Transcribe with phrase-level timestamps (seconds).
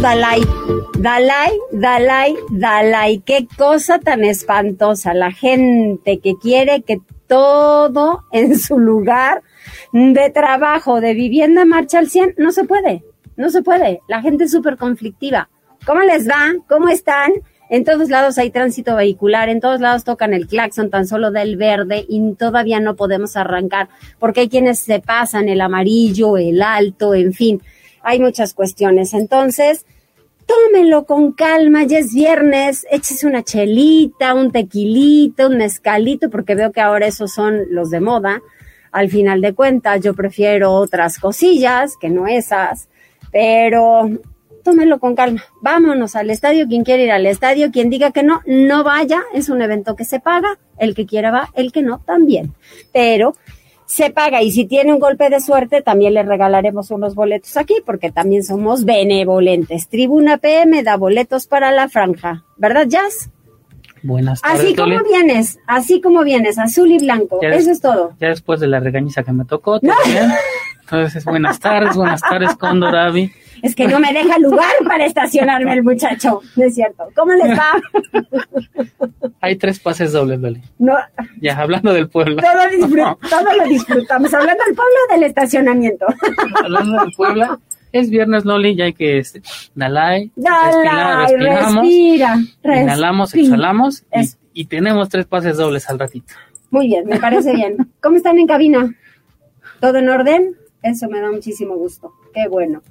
[0.00, 0.40] Dalai,
[0.96, 3.18] Dalai, Dalai, Dalai.
[3.26, 5.12] Qué cosa tan espantosa.
[5.12, 9.42] La gente que quiere que todo en su lugar
[9.92, 13.02] de trabajo, de vivienda marcha al 100, no se puede,
[13.36, 14.00] no se puede.
[14.06, 15.48] La gente es súper conflictiva.
[15.84, 16.54] ¿Cómo les va?
[16.68, 17.32] ¿Cómo están?
[17.68, 21.56] En todos lados hay tránsito vehicular, en todos lados tocan el claxon tan solo del
[21.56, 23.88] verde y todavía no podemos arrancar
[24.20, 27.60] porque hay quienes se pasan el amarillo, el alto, en fin
[28.02, 29.14] hay muchas cuestiones.
[29.14, 29.84] Entonces,
[30.46, 36.72] tómenlo con calma, ya es viernes, échese una chelita, un tequilito, un mezcalito, porque veo
[36.72, 38.40] que ahora esos son los de moda.
[38.90, 42.88] Al final de cuentas, yo prefiero otras cosillas que no esas,
[43.30, 44.08] pero
[44.64, 45.44] tómenlo con calma.
[45.60, 49.50] Vámonos al estadio, quien quiere ir al estadio, quien diga que no, no vaya, es
[49.50, 52.54] un evento que se paga, el que quiera va, el que no también.
[52.92, 53.34] Pero
[53.88, 57.76] se paga y si tiene un golpe de suerte también le regalaremos unos boletos aquí
[57.86, 59.88] porque también somos benevolentes.
[59.88, 63.30] Tribuna PM da boletos para la franja, ¿verdad Jazz?
[64.02, 64.60] Buenas tardes.
[64.60, 68.12] Así como vienes, así como vienes, azul y blanco, eso es todo.
[68.20, 70.32] Ya después de la regañiza que me tocó, también.
[70.90, 73.30] Entonces, buenas tardes, buenas tardes, Condor Avi.
[73.62, 77.04] Es que no me deja lugar para estacionarme el muchacho, ¿no es cierto?
[77.14, 77.74] ¿Cómo les va?
[79.42, 80.62] Hay tres pases dobles, Loli.
[80.78, 80.94] No.
[81.42, 82.36] Ya, hablando del pueblo.
[82.42, 84.32] Todo, lo disfrutamos.
[84.32, 86.06] Hablando del pueblo del estacionamiento.
[86.64, 87.60] hablando del pueblo.
[87.92, 89.18] Es viernes, Loli, ya hay que...
[89.18, 89.42] Este,
[89.74, 94.04] Dalai, Dalai respira, Inhalamos, exhalamos
[94.54, 96.32] y, y tenemos tres pases dobles al ratito.
[96.70, 97.76] Muy bien, me parece bien.
[98.00, 98.94] ¿Cómo están en cabina?
[99.80, 100.56] ¿Todo en orden?
[100.82, 102.12] Eso me da muchísimo gusto.
[102.34, 102.82] Qué bueno.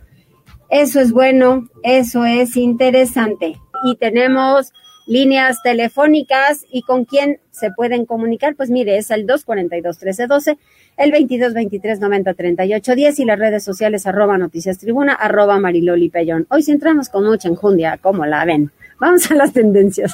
[0.69, 3.57] Eso es bueno, eso es interesante.
[3.85, 4.73] Y tenemos
[5.07, 10.57] líneas telefónicas y con quién se pueden comunicar, pues mire, es el 242-1312,
[10.97, 16.45] el 2223-903810 y las redes sociales arroba noticias tribuna, arroba mariloli pellón.
[16.49, 18.71] Hoy sí entramos con mucha enjundia, como la ven.
[18.99, 20.13] Vamos a las tendencias.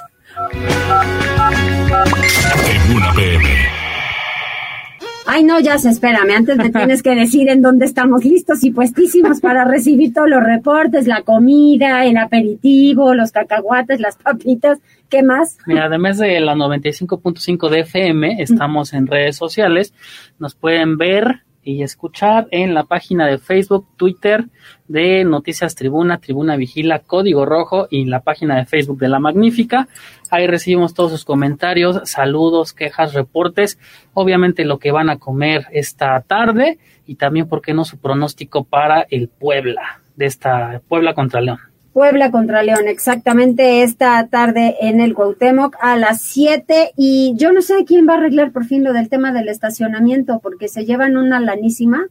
[5.26, 6.32] Ay, no, ya se espérame.
[6.32, 10.44] Antes me tienes que decir en dónde estamos listos y puestísimos para recibir todos los
[10.44, 14.80] reportes, la comida, el aperitivo, los cacahuates, las papitas.
[15.10, 15.58] ¿Qué más?
[15.66, 19.94] Mira, además de la 95.5 de FM, estamos en redes sociales.
[20.40, 24.46] Nos pueden ver y escuchar en la página de Facebook, Twitter
[24.88, 29.88] de Noticias Tribuna, Tribuna Vigila, Código Rojo y la página de Facebook de La Magnífica.
[30.30, 33.80] Ahí recibimos todos sus comentarios, saludos, quejas, reportes,
[34.14, 38.64] obviamente lo que van a comer esta tarde y también, ¿por qué no, su pronóstico
[38.64, 41.73] para el Puebla, de esta Puebla contra León.
[41.94, 47.62] Puebla contra León, exactamente esta tarde en el Cuauhtémoc a las 7 y yo no
[47.62, 51.18] sé quién va a arreglar por fin lo del tema del estacionamiento porque se llevan
[51.18, 52.08] una lanísima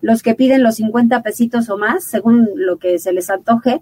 [0.00, 3.80] los que piden los 50 pesitos o más según lo que se les antoje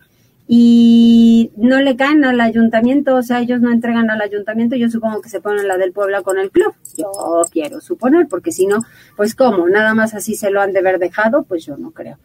[0.48, 5.20] y no le caen al ayuntamiento, o sea, ellos no entregan al ayuntamiento, yo supongo
[5.20, 7.10] que se ponen la del Puebla con el club, yo
[7.50, 8.80] quiero suponer, porque si no,
[9.16, 12.18] pues cómo, nada más así se lo han de haber dejado, pues yo no creo.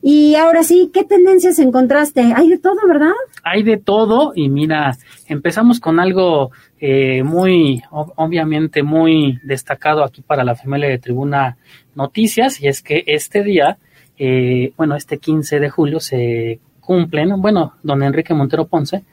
[0.00, 2.32] Y ahora sí, ¿qué tendencias encontraste?
[2.34, 3.12] Hay de todo, ¿verdad?
[3.42, 6.50] Hay de todo y mira, empezamos con algo
[6.80, 11.56] eh, muy, obviamente muy destacado aquí para la familia de Tribuna
[11.94, 13.78] Noticias y es que este día,
[14.16, 19.04] eh, bueno, este 15 de julio se cumplen, bueno, don Enrique Montero Ponce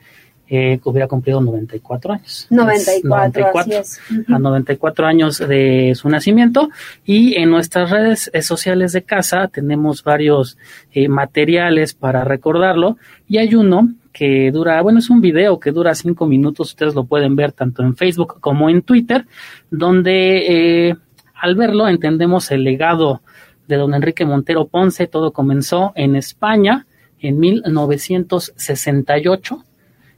[0.48, 2.46] eh, hubiera cumplido 94 años.
[2.50, 3.82] 94, 94
[4.28, 6.70] A 94 años de su nacimiento.
[7.04, 10.56] Y en nuestras redes eh, sociales de casa tenemos varios
[10.92, 12.96] eh, materiales para recordarlo.
[13.26, 17.04] Y hay uno que dura, bueno, es un video que dura cinco minutos, ustedes lo
[17.04, 19.26] pueden ver tanto en Facebook como en Twitter,
[19.70, 20.96] donde eh,
[21.34, 23.20] al verlo entendemos el legado
[23.68, 25.06] de don Enrique Montero Ponce.
[25.06, 26.86] Todo comenzó en España
[27.20, 29.65] en 1968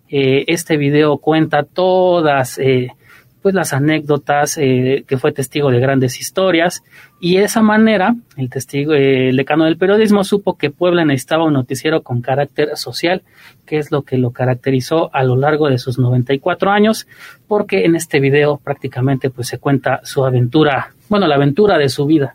[0.08, 2.93] eh, este video cuenta todas eh,
[3.43, 6.82] pues las anécdotas, eh, que fue testigo de grandes historias.
[7.20, 11.55] Y de esa manera el testigo, el decano del periodismo supo que Puebla necesitaba un
[11.55, 13.22] noticiero con carácter social,
[13.64, 17.06] que es lo que lo caracterizó a lo largo de sus 94 años,
[17.46, 22.06] porque en este video prácticamente pues se cuenta su aventura, bueno, la aventura de su
[22.06, 22.34] vida.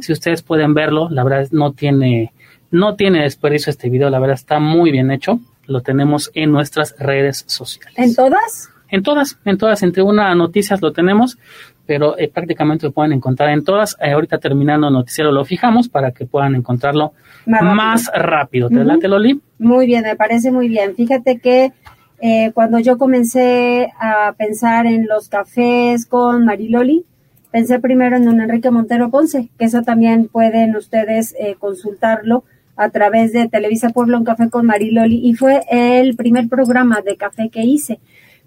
[0.00, 2.32] Si ustedes pueden verlo, la verdad no tiene
[2.72, 5.40] no tiene desperdicio este video, la verdad está muy bien hecho
[5.70, 7.94] lo tenemos en nuestras redes sociales.
[7.96, 8.70] ¿En todas?
[8.90, 11.38] En todas, en todas, entre una noticias lo tenemos,
[11.86, 13.96] pero eh, prácticamente lo pueden encontrar en todas.
[14.00, 17.12] Eh, ahorita terminando el noticiero lo fijamos para que puedan encontrarlo
[17.46, 18.68] más rápido.
[18.68, 19.40] ¿Te late, Loli?
[19.58, 20.96] Muy bien, me parece muy bien.
[20.96, 21.72] Fíjate que
[22.20, 27.04] eh, cuando yo comencé a pensar en los cafés con Mariloli,
[27.52, 32.44] pensé primero en don Enrique Montero Ponce, que eso también pueden ustedes consultarlo
[32.80, 37.16] a través de Televisa Pueblo, un café con Mariloli, y fue el primer programa de
[37.16, 38.00] café que hice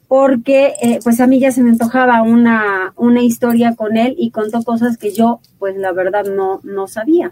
[0.08, 4.30] porque eh, pues a mí ya se me antojaba una, una historia con él y
[4.30, 7.32] contó cosas que yo pues la verdad no, no sabía.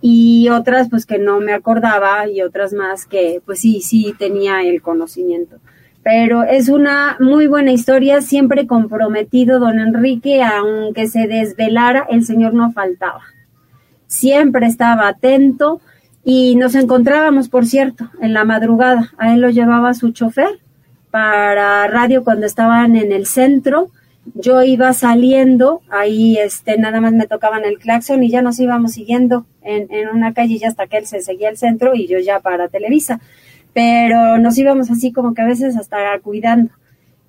[0.00, 4.62] Y otras pues que no me acordaba y otras más que pues sí, sí tenía
[4.62, 5.56] el conocimiento.
[6.02, 12.54] Pero es una muy buena historia, siempre comprometido don Enrique, aunque se desvelara, el señor
[12.54, 13.24] no faltaba.
[14.06, 15.82] Siempre estaba atento
[16.28, 19.12] y nos encontrábamos, por cierto, en la madrugada.
[19.16, 20.58] A él lo llevaba su chofer
[21.12, 23.90] para radio cuando estaban en el centro.
[24.34, 28.94] Yo iba saliendo, ahí este, nada más me tocaban el claxon y ya nos íbamos
[28.94, 32.18] siguiendo en, en una calle ya hasta que él se seguía el centro y yo
[32.18, 33.20] ya para Televisa.
[33.72, 36.72] Pero nos íbamos así como que a veces hasta cuidando.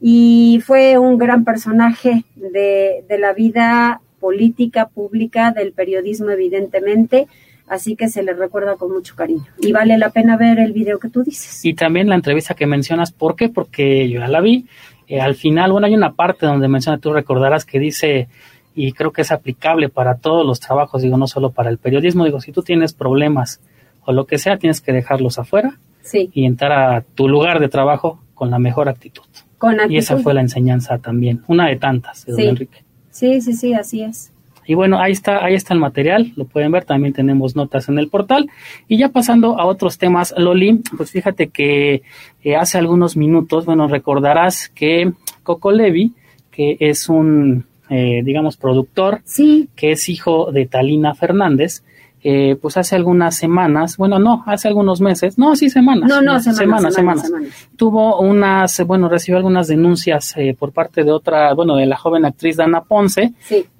[0.02, 7.28] Y fue un gran personaje de, de la vida política, pública, del periodismo, evidentemente
[7.68, 9.46] así que se le recuerda con mucho cariño.
[9.60, 11.64] Y vale la pena ver el video que tú dices.
[11.66, 13.50] Y también la entrevista que mencionas, ¿por qué?
[13.50, 14.66] Porque yo ya la vi.
[15.08, 18.28] Eh, al final, bueno, hay una parte donde menciona, tú recordarás que dice,
[18.76, 22.26] y creo que es aplicable para todos los trabajos, digo, no solo para el periodismo,
[22.26, 23.62] digo, si tú tienes problemas
[24.06, 26.30] o lo que sea, tienes que dejarlos afuera sí.
[26.34, 29.26] y entrar a tu lugar de trabajo con la mejor actitud.
[29.58, 29.94] Con actitud.
[29.94, 32.84] Y esa fue la enseñanza también, una de tantas de don Enrique.
[33.10, 34.32] Sí, sí, sí, así es.
[34.68, 37.98] Y bueno, ahí está, ahí está el material, lo pueden ver, también tenemos notas en
[37.98, 38.50] el portal.
[38.90, 42.04] Y ya pasando a otros temas, Loli, pues fíjate que
[42.44, 46.14] eh, hace algunos minutos, bueno, recordarás que Coco Levi,
[46.52, 49.70] que es un, eh, digamos, productor, sí.
[49.76, 51.84] que es hijo de Talina Fernández,
[52.30, 56.10] eh, pues hace algunas semanas, bueno, no, hace algunos meses, no, sí, semanas.
[56.10, 57.32] No, no, semanas, semanas,
[57.78, 62.26] Tuvo unas, bueno, recibió algunas denuncias eh, por parte de otra, bueno, de la joven
[62.26, 63.32] actriz Dana Ponce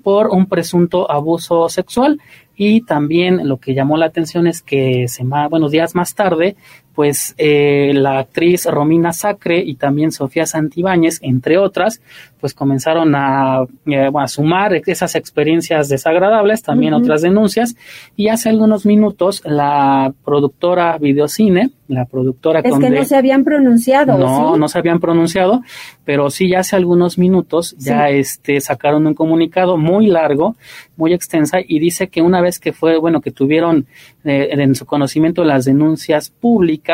[0.02, 2.22] por un presunto abuso sexual.
[2.56, 6.56] Y también lo que llamó la atención es que se, buenos días más tarde
[6.98, 12.02] pues eh, la actriz Romina Sacre y también Sofía Santibáñez, entre otras,
[12.40, 17.76] pues comenzaron a, eh, a sumar esas experiencias desagradables, también otras denuncias,
[18.16, 22.60] y hace algunos minutos la productora Videocine, la productora...
[22.60, 24.18] Es que no se habían pronunciado.
[24.18, 25.62] No, no se habían pronunciado,
[26.04, 30.56] pero sí ya hace algunos minutos ya este, sacaron un comunicado muy largo,
[30.96, 33.86] muy extensa, y dice que una vez que fue, bueno, que tuvieron
[34.26, 36.87] eh, en su conocimiento las denuncias públicas,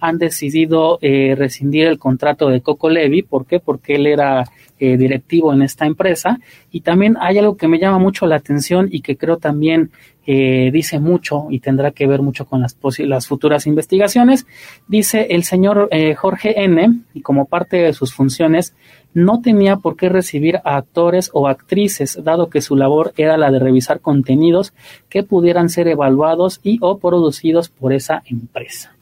[0.00, 3.22] han decidido eh, rescindir el contrato de Coco Levi.
[3.22, 3.60] ¿Por qué?
[3.60, 4.44] Porque él era
[4.78, 6.40] eh, directivo en esta empresa.
[6.70, 9.90] Y también hay algo que me llama mucho la atención y que creo también
[10.26, 14.46] eh, dice mucho y tendrá que ver mucho con las, las futuras investigaciones.
[14.88, 18.74] Dice el señor eh, Jorge N., y como parte de sus funciones,
[19.12, 23.50] no tenía por qué recibir a actores o actrices, dado que su labor era la
[23.50, 24.72] de revisar contenidos
[25.08, 28.93] que pudieran ser evaluados y o producidos por esa empresa.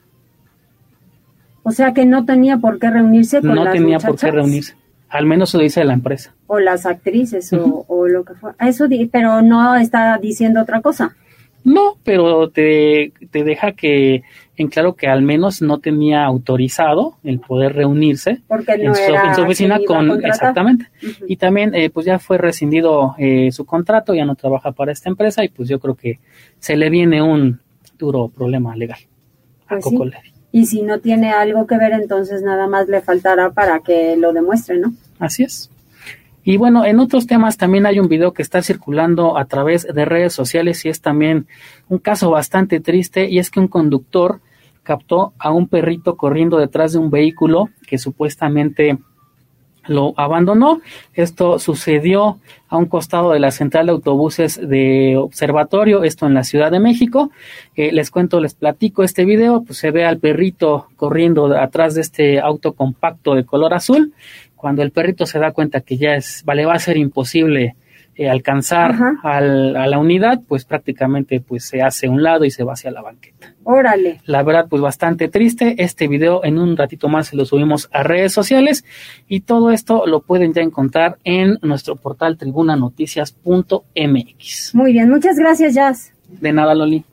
[1.63, 4.75] O sea que no tenía por qué reunirse con No tenía por qué reunirse.
[5.09, 6.33] Al menos lo dice la empresa.
[6.47, 8.51] O las actrices o, lo que fue.
[8.59, 11.15] Eso, pero no está diciendo otra cosa.
[11.63, 14.23] No, pero te, te deja que
[14.57, 19.79] en claro que al menos no tenía autorizado el poder reunirse Porque en, su, oficina
[19.85, 20.89] con exactamente
[21.27, 25.09] y también eh, pues ya fue rescindido eh, su contrato ya no trabaja para esta
[25.09, 26.19] empresa y pues yo creo que
[26.59, 27.61] se le viene un
[27.97, 28.99] duro problema legal
[29.65, 30.05] a pues Coco
[30.53, 34.31] y si no tiene algo que ver, entonces nada más le faltará para que lo
[34.33, 34.93] demuestre, ¿no?
[35.17, 35.71] Así es.
[36.43, 40.05] Y bueno, en otros temas también hay un video que está circulando a través de
[40.05, 41.47] redes sociales y es también
[41.89, 44.41] un caso bastante triste y es que un conductor
[44.83, 48.99] captó a un perrito corriendo detrás de un vehículo que supuestamente
[49.87, 50.81] lo abandonó.
[51.13, 56.43] Esto sucedió a un costado de la central de autobuses de Observatorio, esto en la
[56.43, 57.31] Ciudad de México.
[57.75, 62.01] Eh, les cuento, les platico este video, pues se ve al perrito corriendo atrás de
[62.01, 64.13] este auto compacto de color azul.
[64.55, 67.75] Cuando el perrito se da cuenta que ya es, vale, va a ser imposible
[68.15, 68.93] eh, alcanzar
[69.23, 73.01] a la unidad, pues prácticamente pues se hace un lado y se va hacia la
[73.01, 73.55] banqueta.
[73.63, 74.21] Órale.
[74.25, 75.75] La verdad, pues bastante triste.
[75.79, 78.85] Este video en un ratito más se lo subimos a redes sociales
[79.27, 84.75] y todo esto lo pueden ya encontrar en nuestro portal tribunanoticias.mx.
[84.75, 86.13] Muy bien, muchas gracias, Jazz.
[86.27, 87.03] De nada, Loli.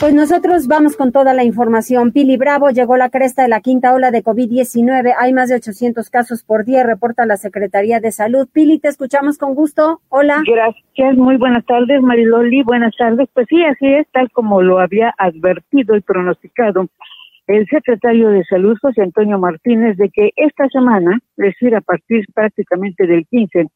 [0.00, 2.10] Pues nosotros vamos con toda la información.
[2.10, 5.12] Pili Bravo llegó la cresta de la quinta ola de COVID-19.
[5.18, 8.48] Hay más de 800 casos por día, reporta la Secretaría de Salud.
[8.50, 10.00] Pili, te escuchamos con gusto.
[10.08, 10.42] Hola.
[10.46, 11.16] Gracias.
[11.18, 12.62] Muy buenas tardes, Mariloli.
[12.62, 13.28] Buenas tardes.
[13.34, 16.86] Pues sí, así es, tal como lo había advertido y pronosticado
[17.46, 22.24] el secretario de Salud, José Antonio Martínez, de que esta semana, es decir, a partir
[22.32, 23.66] prácticamente del 15,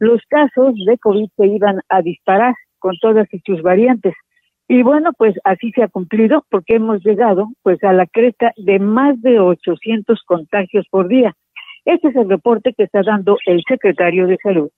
[0.00, 4.12] los casos de COVID se iban a disparar con todas sus variantes.
[4.72, 8.78] Y bueno, pues así se ha cumplido porque hemos llegado pues a la cresta de
[8.78, 11.36] más de 800 contagios por día.
[11.84, 14.70] Este es el reporte que está dando el secretario de Salud.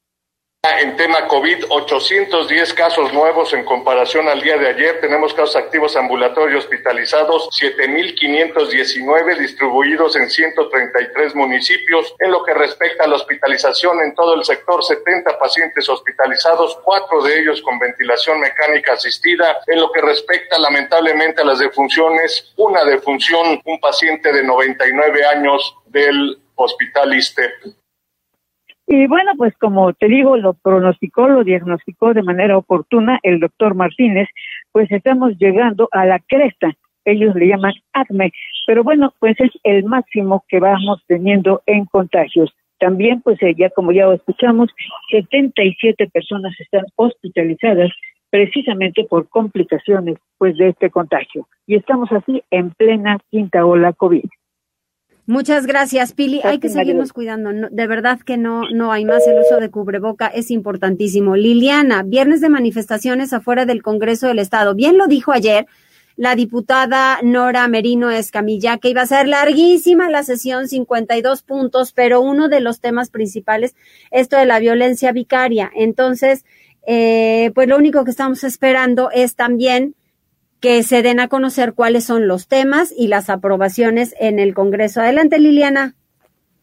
[0.67, 4.99] En tema COVID, 810 casos nuevos en comparación al día de ayer.
[4.99, 12.15] Tenemos casos activos ambulatorios hospitalizados, 7.519 distribuidos en 133 municipios.
[12.19, 17.23] En lo que respecta a la hospitalización en todo el sector, 70 pacientes hospitalizados, cuatro
[17.23, 19.59] de ellos con ventilación mecánica asistida.
[19.67, 25.77] En lo que respecta lamentablemente a las defunciones, una defunción, un paciente de 99 años
[25.85, 27.84] del Hospital ISTEP.
[28.87, 33.75] Y bueno, pues como te digo, lo pronosticó, lo diagnosticó de manera oportuna el doctor
[33.75, 34.29] Martínez,
[34.73, 36.71] pues estamos llegando a la cresta,
[37.05, 38.33] ellos le llaman ACME,
[38.67, 42.55] pero bueno, pues es el máximo que vamos teniendo en contagios.
[42.79, 44.69] También, pues eh, ya como ya escuchamos,
[45.11, 47.91] 77 personas están hospitalizadas
[48.31, 51.47] precisamente por complicaciones pues de este contagio.
[51.67, 54.25] Y estamos así en plena quinta ola COVID.
[55.27, 56.43] Muchas gracias, Pili.
[56.45, 57.51] Hay que seguirnos cuidando.
[57.71, 59.27] de verdad que no, no hay más.
[59.27, 61.35] El uso de cubreboca es importantísimo.
[61.35, 64.75] Liliana, viernes de manifestaciones afuera del Congreso del Estado.
[64.75, 65.67] Bien lo dijo ayer
[66.17, 72.21] la diputada Nora Merino Escamilla, que iba a ser larguísima la sesión, 52 puntos, pero
[72.21, 73.75] uno de los temas principales,
[74.11, 75.71] esto de la violencia vicaria.
[75.75, 76.45] Entonces,
[76.87, 79.95] eh, pues lo único que estamos esperando es también
[80.65, 85.03] que se den a conocer cuáles son los temas y las aprobaciones en el Congreso.
[85.03, 85.93] Adelante, Liliana.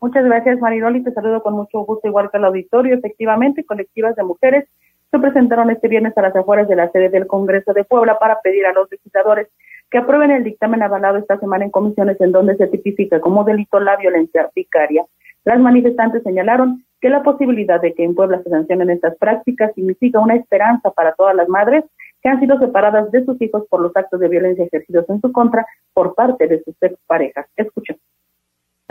[0.02, 1.04] Muchas gracias, Maridoli.
[1.04, 2.96] Te saludo con mucho gusto, igual que al auditorio.
[2.96, 4.68] Efectivamente, colectivas de mujeres
[5.12, 8.42] se presentaron este viernes a las afueras de la sede del Congreso de Puebla para
[8.42, 9.50] pedir a los legisladores
[9.92, 13.80] que aprueben el dictamen avalado esta semana en comisiones en donde se tipifica como delito
[13.80, 15.06] la violencia vicaria.
[15.46, 20.20] Las manifestantes señalaron que la posibilidad de que en Puebla se sancionen estas prácticas significa
[20.20, 21.84] una esperanza para todas las madres
[22.22, 25.32] que han sido separadas de sus hijos por los actos de violencia ejercidos en su
[25.32, 27.48] contra por parte de sus exparejas.
[27.56, 27.98] Escuchen.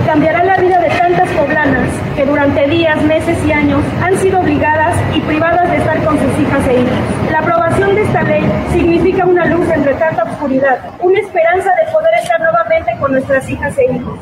[0.05, 4.97] Cambiará la vida de tantas poblanas que durante días, meses y años han sido obligadas
[5.15, 7.31] y privadas de estar con sus hijas e hijos.
[7.31, 12.15] La aprobación de esta ley significa una luz entre tanta oscuridad, una esperanza de poder
[12.23, 14.19] estar nuevamente con nuestras hijas e hijos.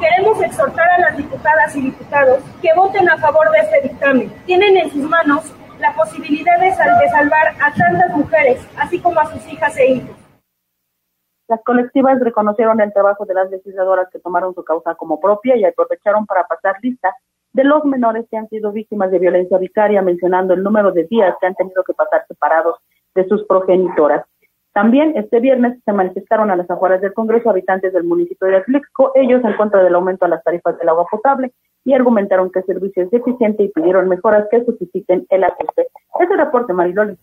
[0.00, 4.32] Queremos exhortar a las diputadas y diputados que voten a favor de este dictamen.
[4.44, 9.46] Tienen en sus manos la posibilidad de, salvar a tantas mujeres, así como a sus
[9.52, 10.16] hijas e hijos.
[11.48, 15.64] Las colectivas reconocieron el trabajo de las legisladoras que tomaron su causa como propia y
[15.64, 17.14] aprovecharon para pasar lista
[17.52, 21.34] de los menores que han sido víctimas de violencia vicaria, mencionando el número de días
[21.40, 22.76] que han tenido que pasar separados
[23.14, 24.26] de sus progenitoras.
[24.76, 29.10] También este viernes se manifestaron a las afueras del Congreso habitantes del municipio de Atlixco,
[29.14, 32.66] ellos en contra del aumento a las tarifas del agua potable y argumentaron que el
[32.66, 35.86] servicio es deficiente y pidieron mejoras que justifiquen el ajuste.
[36.20, 37.16] Ese reporte, Mariloli.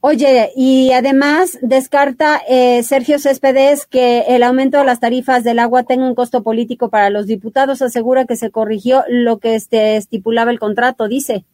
[0.00, 5.82] Oye, y además descarta eh, Sergio Céspedes que el aumento de las tarifas del agua
[5.82, 7.82] tenga un costo político para los diputados.
[7.82, 11.44] Asegura que se corrigió lo que este, estipulaba el contrato, dice.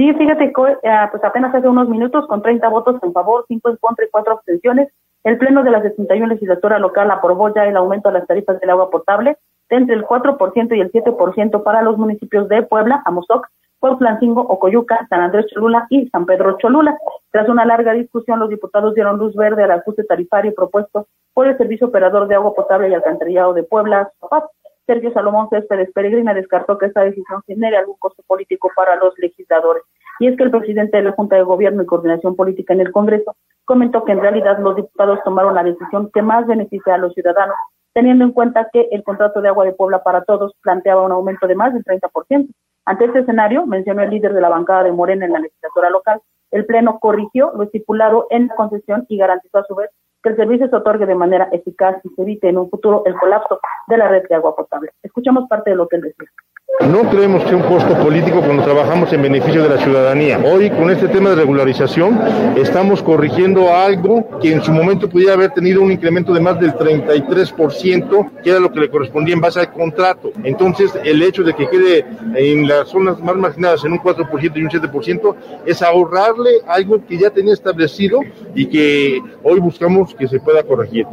[0.00, 0.52] Sí, fíjate, eh,
[1.10, 4.32] pues apenas hace unos minutos, con 30 votos en favor, 5 en contra y 4
[4.32, 4.88] abstenciones,
[5.24, 8.70] el Pleno de la 61 legislatura local aprobó ya el aumento de las tarifas del
[8.70, 9.36] agua potable
[9.68, 15.06] de entre el 4% y el 7% para los municipios de Puebla, Amozoc, Pueblancingo, Ocoyuca,
[15.10, 16.96] San Andrés Cholula y San Pedro Cholula.
[17.30, 21.58] Tras una larga discusión, los diputados dieron luz verde al ajuste tarifario propuesto por el
[21.58, 24.10] Servicio Operador de Agua Potable y Alcantarillado de Puebla,
[24.90, 29.84] Sergio Salomón Céspedes Peregrina descartó que esta decisión genere algún costo político para los legisladores.
[30.18, 32.90] Y es que el presidente de la Junta de Gobierno y Coordinación Política en el
[32.90, 37.14] Congreso comentó que en realidad los diputados tomaron la decisión que más beneficia a los
[37.14, 37.54] ciudadanos,
[37.94, 41.46] teniendo en cuenta que el contrato de agua de Puebla para todos planteaba un aumento
[41.46, 42.48] de más del 30%.
[42.84, 46.20] Ante este escenario, mencionó el líder de la bancada de Morena en la legislatura local,
[46.50, 49.90] el Pleno corrigió lo estipulado en la concesión y garantizó a su vez
[50.22, 53.14] que el servicio se otorgue de manera eficaz y se evite en un futuro el
[53.14, 54.92] colapso de la red de agua potable.
[55.02, 56.28] Escuchamos parte de lo que él decía.
[56.88, 60.38] No creemos que un costo político cuando trabajamos en beneficio de la ciudadanía.
[60.38, 62.18] Hoy con este tema de regularización
[62.56, 66.72] estamos corrigiendo algo que en su momento pudiera haber tenido un incremento de más del
[66.72, 70.32] 33%, que era lo que le correspondía en base al contrato.
[70.42, 74.62] Entonces el hecho de que quede en las zonas más marginadas en un 4% y
[74.62, 75.34] un 7%
[75.66, 78.20] es ahorrarle algo que ya tenía establecido
[78.54, 81.06] y que hoy buscamos que se pueda corregir.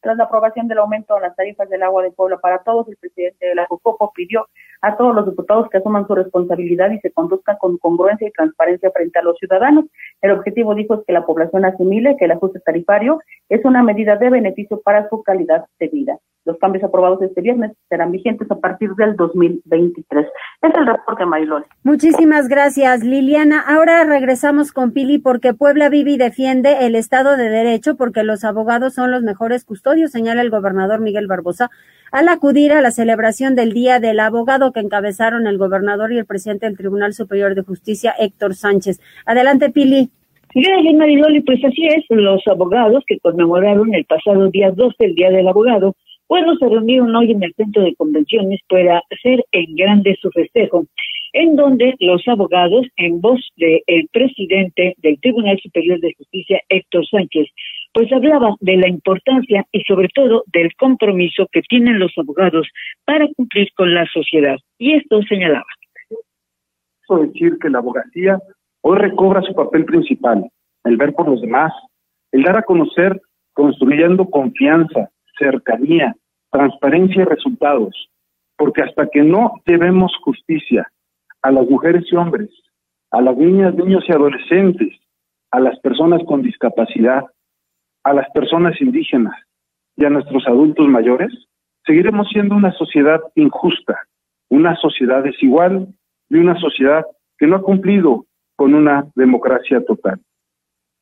[0.00, 2.96] Tras la aprobación del aumento de las tarifas del agua de Puebla para todos, el
[2.96, 4.46] presidente de la JUCOPO pidió
[4.80, 8.90] a todos los diputados que asuman su responsabilidad y se conduzcan con congruencia y transparencia
[8.92, 9.84] frente a los ciudadanos.
[10.22, 14.16] El objetivo, dijo, es que la población asimile que el ajuste tarifario es una medida
[14.16, 16.18] de beneficio para su calidad de vida.
[16.44, 20.26] Los cambios aprobados este viernes serán vigentes a partir del 2023.
[20.62, 21.64] Es el reporte, Marilón.
[21.82, 23.60] Muchísimas gracias, Liliana.
[23.60, 28.44] Ahora regresamos con Pili porque Puebla vive y defiende el Estado de Derecho porque los
[28.44, 31.70] abogados son los mejores custodios, señala el gobernador Miguel Barbosa
[32.12, 36.26] al acudir a la celebración del Día del Abogado que encabezaron el gobernador y el
[36.26, 39.00] presidente del Tribunal Superior de Justicia, Héctor Sánchez.
[39.26, 40.10] Adelante, Pili.
[40.54, 41.40] Gracias, Mariloli.
[41.42, 45.94] Pues así es, los abogados que conmemoraron el pasado día 12, el Día del Abogado,
[46.30, 50.86] bueno, se reunieron hoy en el centro de convenciones para hacer en grande su festejo,
[51.32, 57.48] en donde los abogados, en voz del presidente del Tribunal Superior de Justicia, Héctor Sánchez,
[57.92, 62.68] pues hablaba de la importancia y sobre todo del compromiso que tienen los abogados
[63.04, 64.56] para cumplir con la sociedad.
[64.78, 65.66] Y esto señalaba.
[67.22, 68.38] decir que la abogacía
[68.82, 70.48] hoy recobra su papel principal,
[70.84, 71.72] el ver por los demás,
[72.30, 73.20] el dar a conocer
[73.52, 76.14] construyendo confianza, cercanía,
[76.50, 78.10] transparencia y resultados,
[78.56, 80.90] porque hasta que no debemos justicia
[81.42, 82.50] a las mujeres y hombres,
[83.10, 84.94] a las niñas, niños y adolescentes,
[85.50, 87.24] a las personas con discapacidad,
[88.04, 89.34] a las personas indígenas
[89.96, 91.32] y a nuestros adultos mayores,
[91.86, 93.98] seguiremos siendo una sociedad injusta,
[94.48, 95.88] una sociedad desigual
[96.28, 97.04] y una sociedad
[97.38, 98.26] que no ha cumplido
[98.56, 100.20] con una democracia total.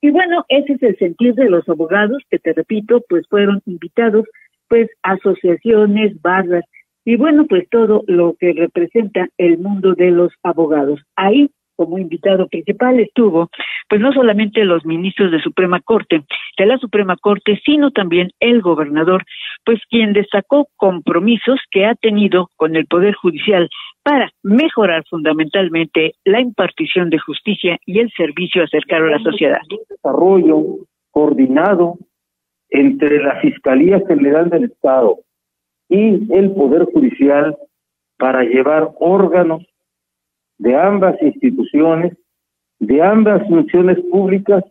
[0.01, 4.25] Y bueno, ese es el sentir de los abogados que te repito, pues fueron invitados
[4.69, 6.65] pues asociaciones, barras
[7.05, 11.01] y bueno, pues todo lo que representa el mundo de los abogados.
[11.17, 13.49] Ahí como invitado principal estuvo,
[13.89, 16.25] pues no solamente los ministros de Suprema Corte,
[16.59, 19.25] de la Suprema Corte, sino también el gobernador,
[19.65, 23.71] pues quien destacó compromisos que ha tenido con el Poder Judicial
[24.03, 29.61] para mejorar fundamentalmente la impartición de justicia y el servicio acercado a la sociedad.
[29.89, 30.63] Desarrollo
[31.13, 31.95] coordinado
[32.71, 35.19] entre la Fiscalía General del Estado
[35.89, 37.57] y el Poder Judicial
[38.19, 39.65] para llevar órganos
[40.59, 42.17] de ambas instituciones,
[42.79, 44.65] de ambas funciones públicas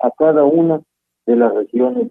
[0.00, 0.80] a cada una
[1.26, 2.08] de las regiones.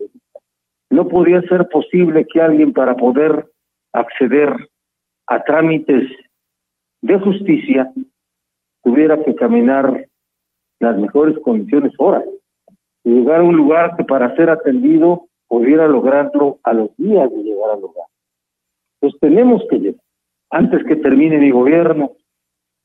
[0.89, 3.47] No podía ser posible que alguien para poder
[3.93, 4.53] acceder
[5.27, 6.09] a trámites
[7.01, 7.91] de justicia
[8.83, 10.07] tuviera que caminar
[10.79, 12.23] las mejores condiciones horas
[13.03, 17.43] y llegar a un lugar que para ser atendido pudiera lograrlo a los días de
[17.43, 18.05] llegar al lugar.
[19.01, 20.01] Pues tenemos que llegar.
[20.49, 22.13] Antes que termine mi gobierno,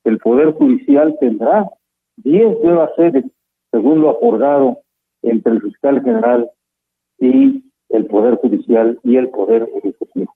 [0.02, 1.70] el Poder Judicial tendrá
[2.16, 3.24] 10 nuevas sedes,
[3.70, 4.81] según lo acordado
[5.22, 6.50] entre el fiscal general
[7.20, 10.35] y el Poder Judicial y el Poder Ejecutivo.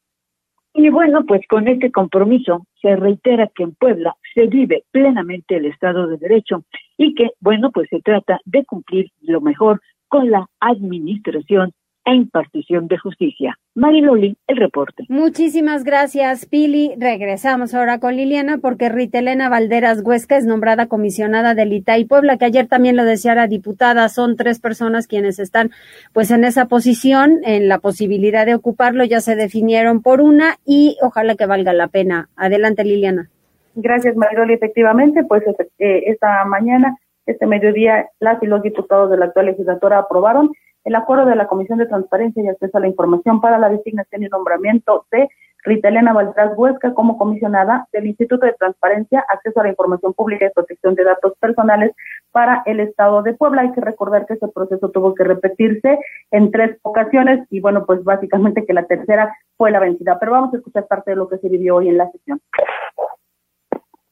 [0.74, 5.66] Y bueno, pues con este compromiso se reitera que en Puebla se vive plenamente el
[5.66, 6.62] Estado de Derecho
[6.96, 11.72] y que, bueno, pues se trata de cumplir lo mejor con la administración
[12.10, 13.56] e impartición de justicia.
[13.76, 15.04] Mariloli, el reporte.
[15.08, 16.92] Muchísimas gracias, Pili.
[16.98, 22.36] Regresamos ahora con Liliana porque Rita Elena Valderas Huesca es nombrada comisionada del ITAI Puebla,
[22.36, 24.08] que ayer también lo decía la diputada.
[24.08, 25.70] Son tres personas quienes están
[26.12, 29.04] pues en esa posición, en la posibilidad de ocuparlo.
[29.04, 32.28] Ya se definieron por una y ojalá que valga la pena.
[32.34, 33.30] Adelante, Liliana.
[33.76, 34.54] Gracias, Mariloli.
[34.54, 35.44] Efectivamente, pues
[35.78, 40.50] eh, esta mañana, este mediodía, las y los diputados de la actual legislatura aprobaron
[40.84, 44.22] el acuerdo de la Comisión de Transparencia y Acceso a la Información para la designación
[44.22, 45.28] y nombramiento de
[45.62, 50.46] Rita Elena Valdrás Huesca como comisionada del Instituto de Transparencia, Acceso a la Información Pública
[50.46, 51.92] y Protección de Datos Personales
[52.32, 53.62] para el Estado de Puebla.
[53.62, 55.98] Hay que recordar que ese proceso tuvo que repetirse
[56.30, 60.18] en tres ocasiones y bueno, pues básicamente que la tercera fue la vencida.
[60.18, 62.40] Pero vamos a escuchar parte de lo que se vivió hoy en la sesión.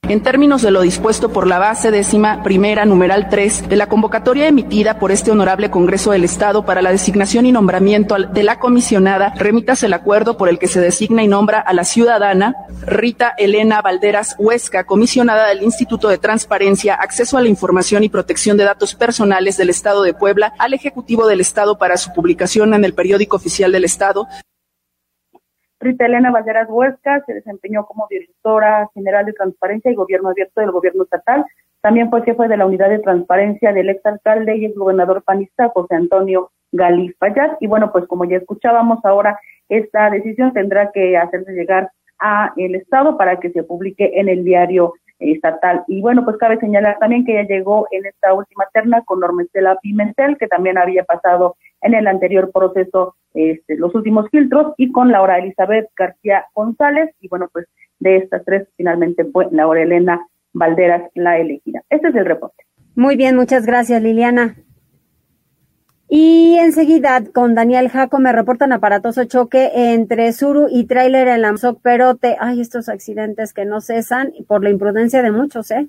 [0.09, 4.49] En términos de lo dispuesto por la base décima primera numeral 3 de la convocatoria
[4.49, 9.35] emitida por este honorable Congreso del Estado para la designación y nombramiento de la comisionada,
[9.37, 12.55] remítase el acuerdo por el que se designa y nombra a la ciudadana
[12.87, 18.57] Rita Elena Valderas Huesca, comisionada del Instituto de Transparencia, Acceso a la Información y Protección
[18.57, 22.87] de Datos Personales del Estado de Puebla al Ejecutivo del Estado para su publicación en
[22.87, 24.27] el periódico oficial del Estado
[25.81, 30.73] Rita Elena Valderas Huesca se desempeñó como directora general de Transparencia y Gobierno Abierto del
[30.73, 31.45] Gobierno Estatal.
[31.81, 36.51] También fue jefe de la unidad de transparencia del exalcalde y gobernador panista José Antonio
[36.73, 37.59] Galí Payat.
[37.61, 39.39] Y bueno, pues como ya escuchábamos, ahora
[39.69, 44.45] esta decisión tendrá que hacerse llegar a el Estado para que se publique en el
[44.45, 45.85] diario estatal.
[45.87, 49.77] Y bueno, pues cabe señalar también que ella llegó en esta última terna con Normestela
[49.81, 55.13] Pimentel, que también había pasado en el anterior proceso este, los últimos filtros, y con
[55.13, 57.15] Laura Elizabeth García González.
[57.21, 57.67] Y bueno, pues
[58.01, 61.83] de estas tres finalmente fue Laura Elena Valderas la elegida.
[61.91, 62.65] Este es el reporte.
[62.95, 64.57] Muy bien, muchas gracias Liliana.
[66.11, 71.55] Y enseguida con Daniel Jaco me reportan aparatoso choque entre Suru y tráiler en la
[71.83, 72.37] Perote.
[72.41, 75.87] Ay, estos accidentes que no cesan por la imprudencia de muchos, ¿eh?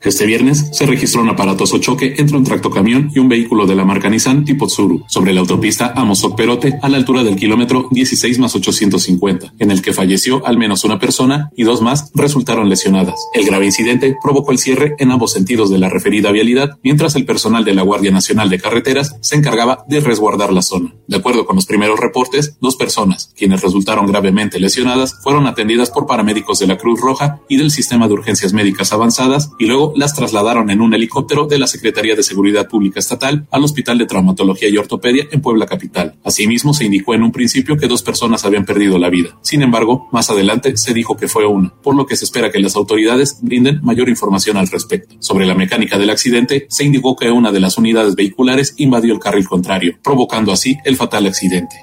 [0.00, 3.84] Este viernes se registró un aparatoso choque entre un tractocamión y un vehículo de la
[3.84, 8.54] marca Nissan tipo Tsuru sobre la autopista Amozoc-Perote a la altura del kilómetro 16 más
[8.54, 13.16] 850, en el que falleció al menos una persona y dos más resultaron lesionadas.
[13.34, 17.24] El grave incidente provocó el cierre en ambos sentidos de la referida vialidad, mientras el
[17.26, 20.94] personal de la Guardia Nacional de Carreteras se encargaba de resguardar la zona.
[21.08, 26.06] De acuerdo con los primeros reportes, dos personas, quienes resultaron gravemente lesionadas, fueron atendidas por
[26.06, 30.14] paramédicos de la Cruz Roja y del Sistema de Urgencias Médicas Avanzadas y luego las
[30.14, 34.68] trasladaron en un helicóptero de la Secretaría de Seguridad Pública Estatal al Hospital de Traumatología
[34.68, 36.16] y Ortopedia en Puebla Capital.
[36.24, 39.38] Asimismo, se indicó en un principio que dos personas habían perdido la vida.
[39.42, 42.60] Sin embargo, más adelante se dijo que fue una, por lo que se espera que
[42.60, 45.16] las autoridades brinden mayor información al respecto.
[45.20, 49.20] Sobre la mecánica del accidente, se indicó que una de las unidades vehiculares invadió el
[49.20, 51.76] carril contrario, provocando así el fatal accidente.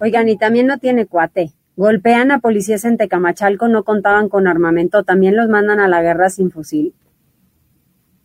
[0.00, 1.52] Oigan, y también no tiene cuate.
[1.80, 6.28] Golpean a policías en Tecamachalco, no contaban con armamento, también los mandan a la guerra
[6.28, 6.92] sin fusil.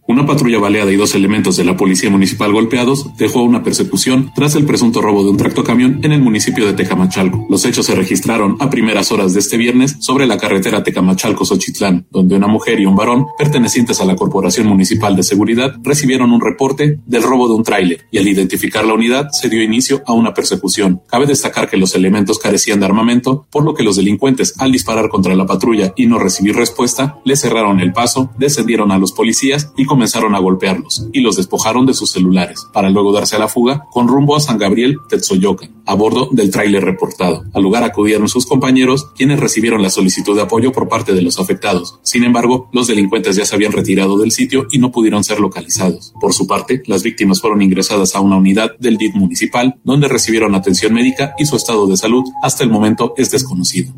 [0.07, 4.53] Una patrulla baleada y dos elementos de la policía municipal golpeados dejó una persecución tras
[4.53, 7.47] el presunto robo de un tractocamión en el municipio de Tecamachalco.
[7.49, 12.35] Los hechos se registraron a primeras horas de este viernes sobre la carretera Tecamachalco-Xochitlán, donde
[12.35, 16.99] una mujer y un varón pertenecientes a la Corporación Municipal de Seguridad recibieron un reporte
[17.07, 20.35] del robo de un tráiler y al identificar la unidad se dio inicio a una
[20.35, 21.01] persecución.
[21.07, 25.09] Cabe destacar que los elementos carecían de armamento, por lo que los delincuentes al disparar
[25.09, 29.73] contra la patrulla y no recibir respuesta, le cerraron el paso, descendieron a los policías
[29.75, 33.47] y comenzaron a golpearlos y los despojaron de sus celulares, para luego darse a la
[33.47, 37.45] fuga con rumbo a San Gabriel, Tetzoyocan, a bordo del tráiler reportado.
[37.53, 41.39] Al lugar acudieron sus compañeros, quienes recibieron la solicitud de apoyo por parte de los
[41.39, 41.97] afectados.
[42.01, 46.13] Sin embargo, los delincuentes ya se habían retirado del sitio y no pudieron ser localizados.
[46.19, 50.55] Por su parte, las víctimas fueron ingresadas a una unidad del DIT municipal, donde recibieron
[50.55, 53.93] atención médica y su estado de salud hasta el momento es desconocido.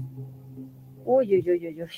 [1.06, 1.90] Uy, uy, uy, uy.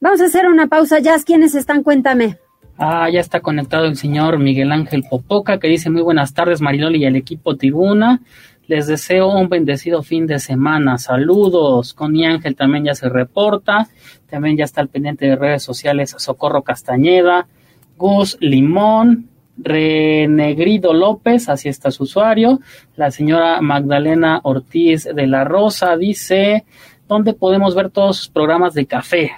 [0.00, 0.96] Vamos a hacer una pausa.
[1.26, 1.82] ¿Quiénes están?
[1.82, 2.38] Cuéntame.
[2.76, 6.98] Ah, ya está conectado el señor Miguel Ángel Popoca que dice muy buenas tardes Mariloli
[6.98, 8.20] y el equipo Tribuna.
[8.66, 10.98] Les deseo un bendecido fin de semana.
[10.98, 11.94] Saludos.
[11.94, 13.88] Connie Ángel también ya se reporta.
[14.28, 17.46] También ya está al pendiente de redes sociales Socorro Castañeda,
[17.96, 22.60] Gus Limón, Renegrido López, así está su usuario.
[22.96, 26.64] La señora Magdalena Ortiz de la Rosa dice,
[27.06, 29.30] ¿dónde podemos ver todos sus programas de café?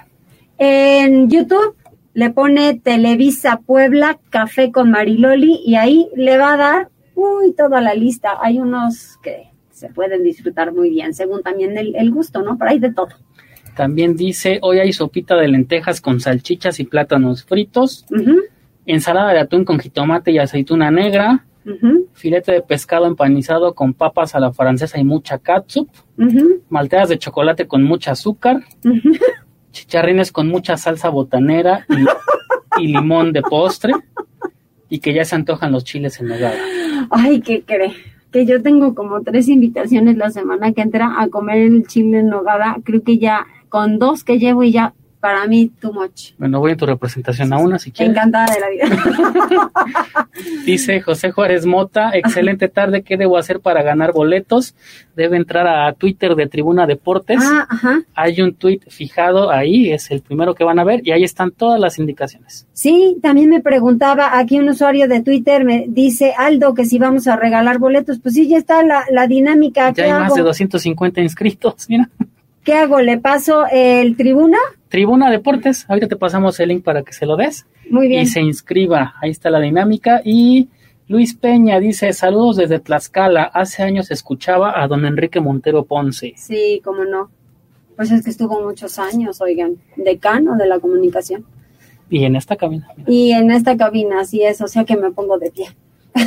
[0.57, 1.75] En YouTube
[2.17, 7.79] le pone Televisa Puebla, Café con Mariloli y ahí le va a dar, uy, toda
[7.79, 8.39] la lista.
[8.41, 12.57] Hay unos que se pueden disfrutar muy bien, según también el, gusto, ¿no?
[12.57, 13.09] Pero hay de todo.
[13.75, 18.03] También dice, hoy hay sopita de lentejas con salchichas y plátanos fritos,
[18.87, 21.45] ensalada de atún con jitomate y aceituna negra,
[22.13, 25.87] filete de pescado empanizado con papas a la francesa y mucha catsup,
[26.69, 28.63] malteadas de chocolate con mucha azúcar,
[29.77, 31.85] chicharrines con mucha salsa botanera
[32.79, 33.93] y, limón de postre
[34.89, 36.57] y que ya se antojan los chiles en nogada.
[37.09, 37.93] Ay, ¿qué cree?
[38.31, 42.29] Que yo tengo como tres invitaciones la semana que entra a comer el chile en
[42.29, 42.77] nogada.
[42.83, 44.93] Creo que ya con dos que llevo y ya
[45.27, 46.31] para mí, too much.
[46.37, 48.15] Bueno, voy a tu representación a una si quieres.
[48.15, 49.71] Encantada de la vida.
[50.65, 54.73] Dice José Juárez Mota, excelente tarde, ¿qué debo hacer para ganar boletos?
[55.17, 57.41] Debe entrar a Twitter de Tribuna Deportes.
[57.43, 58.03] Ah, ajá.
[58.15, 61.51] Hay un tweet fijado ahí, es el primero que van a ver y ahí están
[61.51, 62.65] todas las indicaciones.
[62.71, 67.27] Sí, también me preguntaba aquí un usuario de Twitter, me dice Aldo que si vamos
[67.27, 69.91] a regalar boletos, pues sí, ya está la, la dinámica.
[69.91, 72.09] Ya hay más de 250 inscritos, mira.
[72.67, 72.99] ¿Qué hago?
[72.99, 74.57] ¿Le paso el tribuna?
[74.89, 77.65] Tribuna Deportes, ahorita te pasamos el link para que se lo des.
[77.89, 78.23] Muy bien.
[78.23, 80.21] Y se inscriba, ahí está la dinámica.
[80.25, 80.67] Y
[81.07, 86.33] Luis Peña dice, saludos desde Tlaxcala, hace años escuchaba a don Enrique Montero Ponce.
[86.35, 87.29] Sí, cómo no.
[87.95, 91.45] Pues es que estuvo muchos años, oigan, decano de la comunicación.
[92.09, 92.89] Y en esta cabina.
[93.07, 95.67] Y en esta cabina, así es, o sea que me pongo de pie.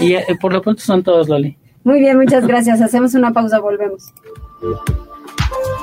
[0.01, 1.59] Y eh, por lo pronto son todos, Loli.
[1.85, 2.81] Muy bien, muchas gracias.
[2.81, 4.11] Hacemos una pausa, volvemos.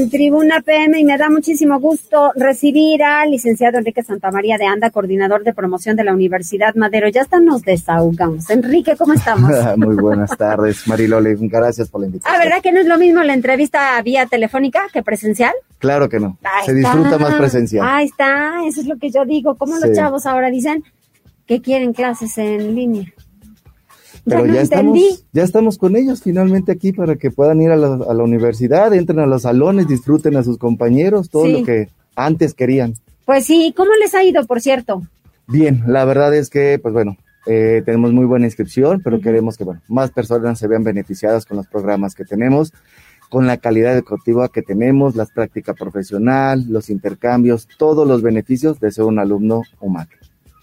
[0.00, 4.90] en Tribuna PM y me da muchísimo gusto recibir al licenciado Enrique Santamaría de Anda,
[4.90, 7.08] coordinador de promoción de la Universidad Madero.
[7.08, 8.48] Ya hasta nos desahogamos.
[8.48, 9.50] Enrique, ¿cómo estamos?
[9.76, 11.36] Muy buenas tardes, Marilole.
[11.38, 12.34] Gracias por la invitación.
[12.34, 15.52] ¿Ah, verdad que no es lo mismo la entrevista vía telefónica que presencial?
[15.78, 16.38] Claro que no.
[16.64, 17.86] Se disfruta más presencial.
[17.86, 19.56] Ahí está, eso es lo que yo digo.
[19.56, 20.82] ¿Cómo los chavos ahora dicen
[21.46, 23.12] que quieren clases en línea?
[24.24, 27.94] Pero ya, estamos, ya estamos con ellos finalmente aquí para que puedan ir a la,
[27.94, 32.54] a la, universidad, entren a los salones, disfruten a sus compañeros, todo lo que antes
[32.54, 32.94] querían.
[33.24, 35.02] Pues sí, ¿cómo les ha ido, por cierto?
[35.46, 39.64] Bien, la verdad es que, pues bueno, eh, tenemos muy buena inscripción, pero queremos que,
[39.64, 42.72] bueno, más personas se vean beneficiadas con los programas que tenemos,
[43.28, 48.90] con la calidad educativa que tenemos, la práctica profesional, los intercambios, todos los beneficios de
[48.90, 50.10] ser un alumno humano.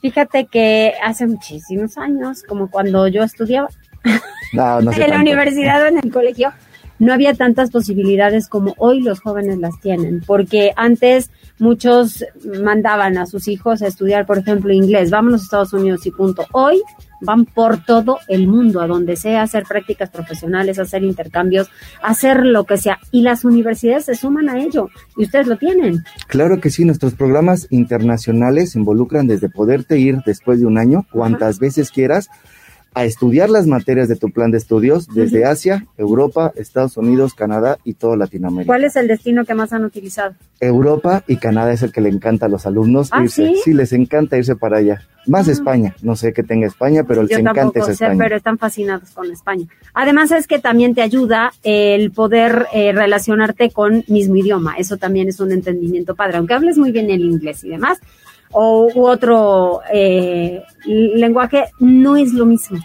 [0.01, 3.69] Fíjate que hace muchísimos años, como cuando yo estudiaba
[4.53, 6.51] en la universidad o en el colegio,
[6.99, 11.29] no había tantas posibilidades como hoy los jóvenes las tienen, porque antes
[11.59, 12.25] muchos
[12.63, 16.45] mandaban a sus hijos a estudiar, por ejemplo, inglés, vámonos a Estados Unidos y punto.
[16.53, 16.81] Hoy
[17.21, 21.69] van por todo el mundo, a donde sea, hacer prácticas profesionales, hacer intercambios,
[22.01, 22.99] hacer lo que sea.
[23.11, 26.03] Y las universidades se suman a ello, y ustedes lo tienen.
[26.27, 31.59] Claro que sí, nuestros programas internacionales involucran desde poderte ir después de un año, cuantas
[31.59, 32.29] veces quieras,
[32.97, 37.77] a estudiar las materias de tu plan de estudios desde Asia, Europa, Estados Unidos, Canadá
[37.83, 38.65] y toda Latinoamérica.
[38.65, 40.33] ¿Cuál es el destino que más han utilizado?
[40.59, 43.53] Europa y Canadá es el que le encanta a los alumnos ¿Ah, irse.
[43.63, 43.73] ¿sí?
[43.75, 45.03] les encanta irse para allá.
[45.27, 48.15] Más España, no sé qué tenga España, pero les encanta España.
[48.17, 49.67] pero están fascinados con España.
[49.93, 54.75] Además es que también te ayuda el poder eh, relacionarte con mismo idioma.
[54.77, 56.37] Eso también es un entendimiento padre.
[56.37, 57.99] Aunque hables muy bien el inglés y demás,
[58.51, 62.79] o u otro eh, lenguaje, no es lo mismo.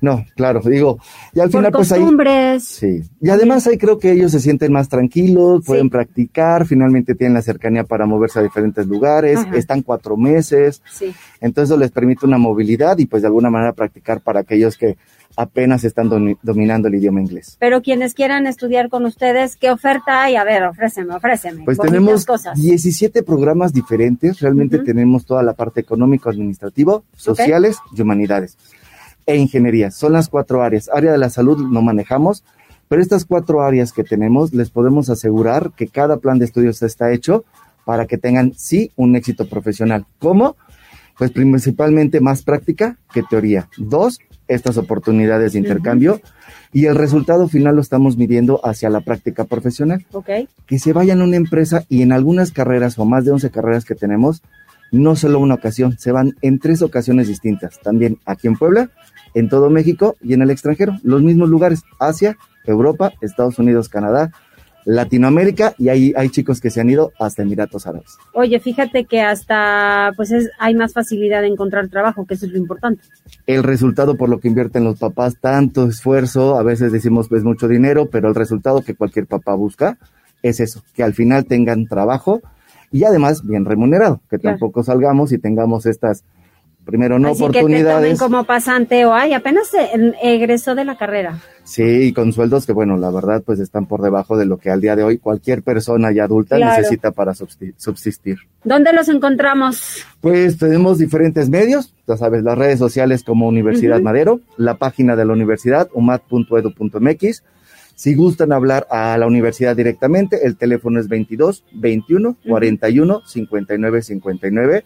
[0.00, 0.98] No, claro, digo,
[1.34, 2.62] y al Por final pues ahí costumbres.
[2.64, 3.02] sí.
[3.20, 7.42] Y además ahí creo que ellos se sienten más tranquilos, pueden practicar, finalmente tienen la
[7.42, 9.56] cercanía para moverse a diferentes lugares, Ajá.
[9.56, 11.12] están cuatro meses, Sí.
[11.40, 14.96] entonces eso les permite una movilidad y pues de alguna manera practicar para aquellos que
[15.36, 17.56] apenas están domi- dominando el idioma inglés.
[17.58, 20.36] Pero quienes quieran estudiar con ustedes, ¿qué oferta hay?
[20.36, 21.64] A ver, ofréceme, ofréceme.
[21.64, 22.60] Pues tenemos cosas.
[22.60, 24.84] 17 programas diferentes, realmente Ujú.
[24.84, 28.56] tenemos toda la parte económico-administrativo, sociales y humanidades
[29.26, 29.90] e ingeniería.
[29.90, 30.90] Son las cuatro áreas.
[30.92, 32.44] Área de la salud no manejamos,
[32.88, 37.12] pero estas cuatro áreas que tenemos les podemos asegurar que cada plan de estudios está
[37.12, 37.44] hecho
[37.84, 40.06] para que tengan sí un éxito profesional.
[40.18, 40.56] ¿Cómo?
[41.18, 43.68] Pues principalmente más práctica que teoría.
[43.76, 46.20] Dos, estas oportunidades de intercambio
[46.72, 50.04] y el resultado final lo estamos midiendo hacia la práctica profesional.
[50.12, 50.30] Ok.
[50.66, 53.84] que se vayan a una empresa y en algunas carreras o más de 11 carreras
[53.84, 54.42] que tenemos,
[54.90, 58.90] no solo una ocasión, se van en tres ocasiones distintas, también aquí en Puebla,
[59.34, 64.32] en todo México y en el extranjero, los mismos lugares, Asia, Europa, Estados Unidos, Canadá,
[64.84, 68.16] Latinoamérica y ahí hay chicos que se han ido hasta Emiratos Árabes.
[68.34, 72.52] Oye, fíjate que hasta pues es, hay más facilidad de encontrar trabajo, que eso es
[72.52, 73.02] lo importante.
[73.46, 77.68] El resultado por lo que invierten los papás, tanto esfuerzo, a veces decimos pues mucho
[77.68, 79.98] dinero, pero el resultado que cualquier papá busca
[80.42, 82.40] es eso, que al final tengan trabajo
[82.90, 84.56] y además bien remunerado, que Claro.
[84.58, 86.24] tampoco salgamos y tengamos estas,
[86.84, 89.90] primero no Así que te oportunidades, tomen como pasante o ay, apenas se-
[90.22, 91.38] egresó de la carrera.
[91.64, 94.70] sí, y con sueldos que bueno, la verdad pues están por debajo de lo que
[94.70, 96.76] al día de hoy cualquier persona ya adulta Claro.
[96.76, 98.36] necesita para subsistir.
[98.64, 100.04] ¿Dónde los encontramos?
[100.20, 104.00] Pues tenemos diferentes medios, ya sabes, las redes sociales como Universidad.
[104.00, 107.42] Madero, la página de la universidad, umat.edu.mx.
[107.94, 114.84] Si gustan hablar a la universidad directamente, el teléfono es 22 21 41 59 59.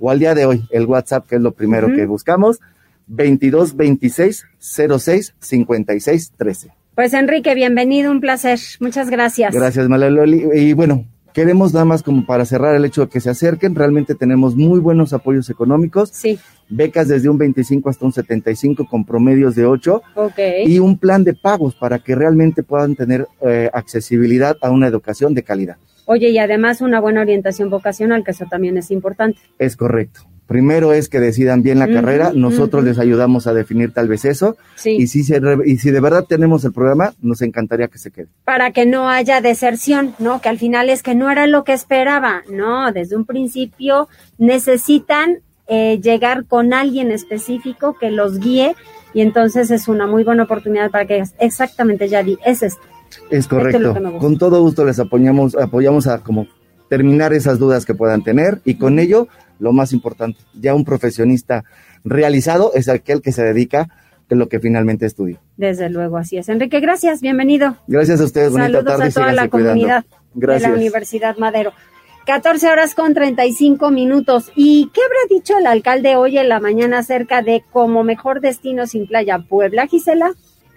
[0.00, 1.96] O al día de hoy, el WhatsApp, que es lo primero Ujú.
[1.96, 2.60] que buscamos,
[3.06, 6.70] 22 26 06 56 13.
[6.94, 8.58] Pues Enrique, bienvenido, un placer.
[8.80, 9.52] Muchas gracias.
[9.54, 10.44] Gracias, Malaloli.
[10.54, 13.74] Y bueno, queremos nada más como para cerrar el hecho de que se acerquen.
[13.74, 16.10] Realmente tenemos muy buenos apoyos económicos.
[16.12, 16.38] Sí.
[16.68, 20.38] Becas desde un 25 hasta un 75 con promedios de 8 Ok.
[20.66, 25.34] y un plan de pagos para que realmente puedan tener eh, accesibilidad a una educación
[25.34, 25.76] de calidad.
[26.06, 29.38] Oye, y además una buena orientación vocacional, que eso también es importante.
[29.58, 30.22] Es correcto.
[30.46, 34.58] Primero es que decidan bien la carrera, nosotros les ayudamos a definir tal vez eso,
[34.84, 38.26] y, si se, y si de verdad tenemos el programa, nos encantaría que se quede.
[38.44, 40.42] Para que no haya deserción, ¿no?
[40.42, 45.38] Que al final es que no era lo que esperaba, no, desde un principio necesitan
[45.66, 48.76] eh, llegar con alguien específico que los guíe
[49.14, 52.82] y entonces es una muy buena oportunidad para que exactamente ya di, es esto.
[53.30, 53.94] Es correcto.
[54.18, 56.46] con todo gusto les apoyamos, apoyamos a como
[56.88, 61.64] terminar esas dudas que puedan tener y con ello lo más importante, ya un profesionista
[62.04, 63.88] realizado es aquel que se dedica
[64.30, 65.40] a lo que finalmente estudia.
[65.56, 66.48] Desde luego, así es.
[66.48, 67.76] Enrique, gracias, bienvenido.
[67.86, 71.72] Gracias a ustedes, bonita Saludos a toda la comunidad de la Universidad Madero.
[72.26, 74.50] 14 horas con 35 minutos.
[74.56, 78.86] ¿Y qué habrá dicho el alcalde hoy en la mañana acerca de como mejor destino
[78.86, 80.32] sin playa Puebla, Gisela?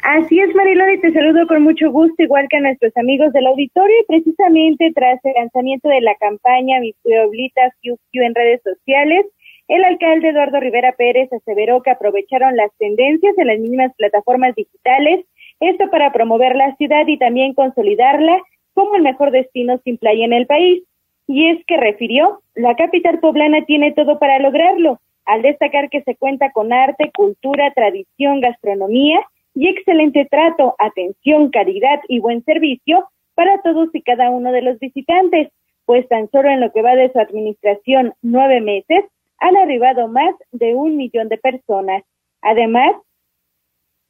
[0.10, 3.94] Así es, Marilori, te saludo con mucho gusto, igual que a nuestros amigos del auditorio,
[4.00, 9.26] y precisamente tras el lanzamiento de la campaña Mis Pueblitas QQ en redes sociales,
[9.68, 15.26] el alcalde Eduardo Rivera Pérez aseveró que aprovecharon las tendencias en las mismas plataformas digitales,
[15.60, 18.42] esto para promover la ciudad y también consolidarla
[18.76, 20.84] como el mejor destino sin playa en el país.
[21.28, 26.16] Y es que refirió, la capital poblana tiene todo para lograrlo, al destacar que se
[26.16, 29.20] cuenta con arte, cultura, tradición, gastronomía,
[29.58, 34.78] y excelente trato, atención, caridad y buen servicio para todos y cada uno de los
[34.78, 35.50] visitantes,
[35.86, 39.06] pues tan solo en lo que va de su administración nueve meses
[39.40, 42.04] han arribado más de un millón de personas.
[42.44, 42.92] Además,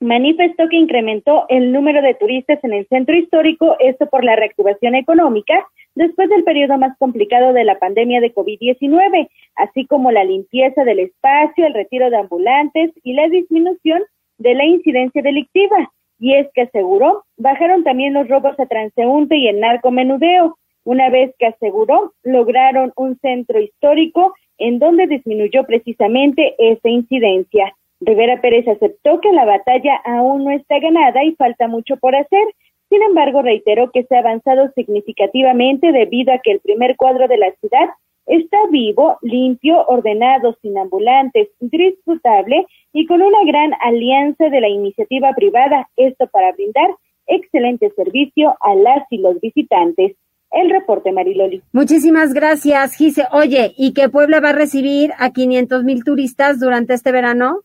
[0.01, 4.95] manifestó que incrementó el número de turistas en el centro histórico, esto por la reactivación
[4.95, 10.83] económica después del periodo más complicado de la pandemia de COVID-19, así como la limpieza
[10.83, 14.03] del espacio, el retiro de ambulantes y la disminución
[14.37, 15.91] de la incidencia delictiva.
[16.19, 20.57] Y es que aseguró, bajaron también los robos a transeúnte y el narcomenudeo.
[20.83, 27.73] Una vez que aseguró, lograron un centro histórico en donde disminuyó precisamente esa incidencia.
[27.99, 32.45] Rivera Pérez aceptó que la batalla aún no está ganada y falta mucho por hacer.
[32.89, 37.37] Sin embargo, reiteró que se ha avanzado significativamente debido a que el primer cuadro de
[37.37, 37.89] la ciudad
[38.27, 45.31] está vivo, limpio, ordenado, sin ambulantes, disfrutable y con una gran alianza de la iniciativa
[45.35, 46.89] privada, esto para brindar
[47.25, 50.15] excelente servicio a las y los visitantes.
[50.51, 51.61] El reporte, Mariloli.
[51.73, 53.23] Muchísimas gracias, Gise.
[53.33, 57.61] Oye, ¿y que Puebla va a recibir a 500 mil turistas durante este verano?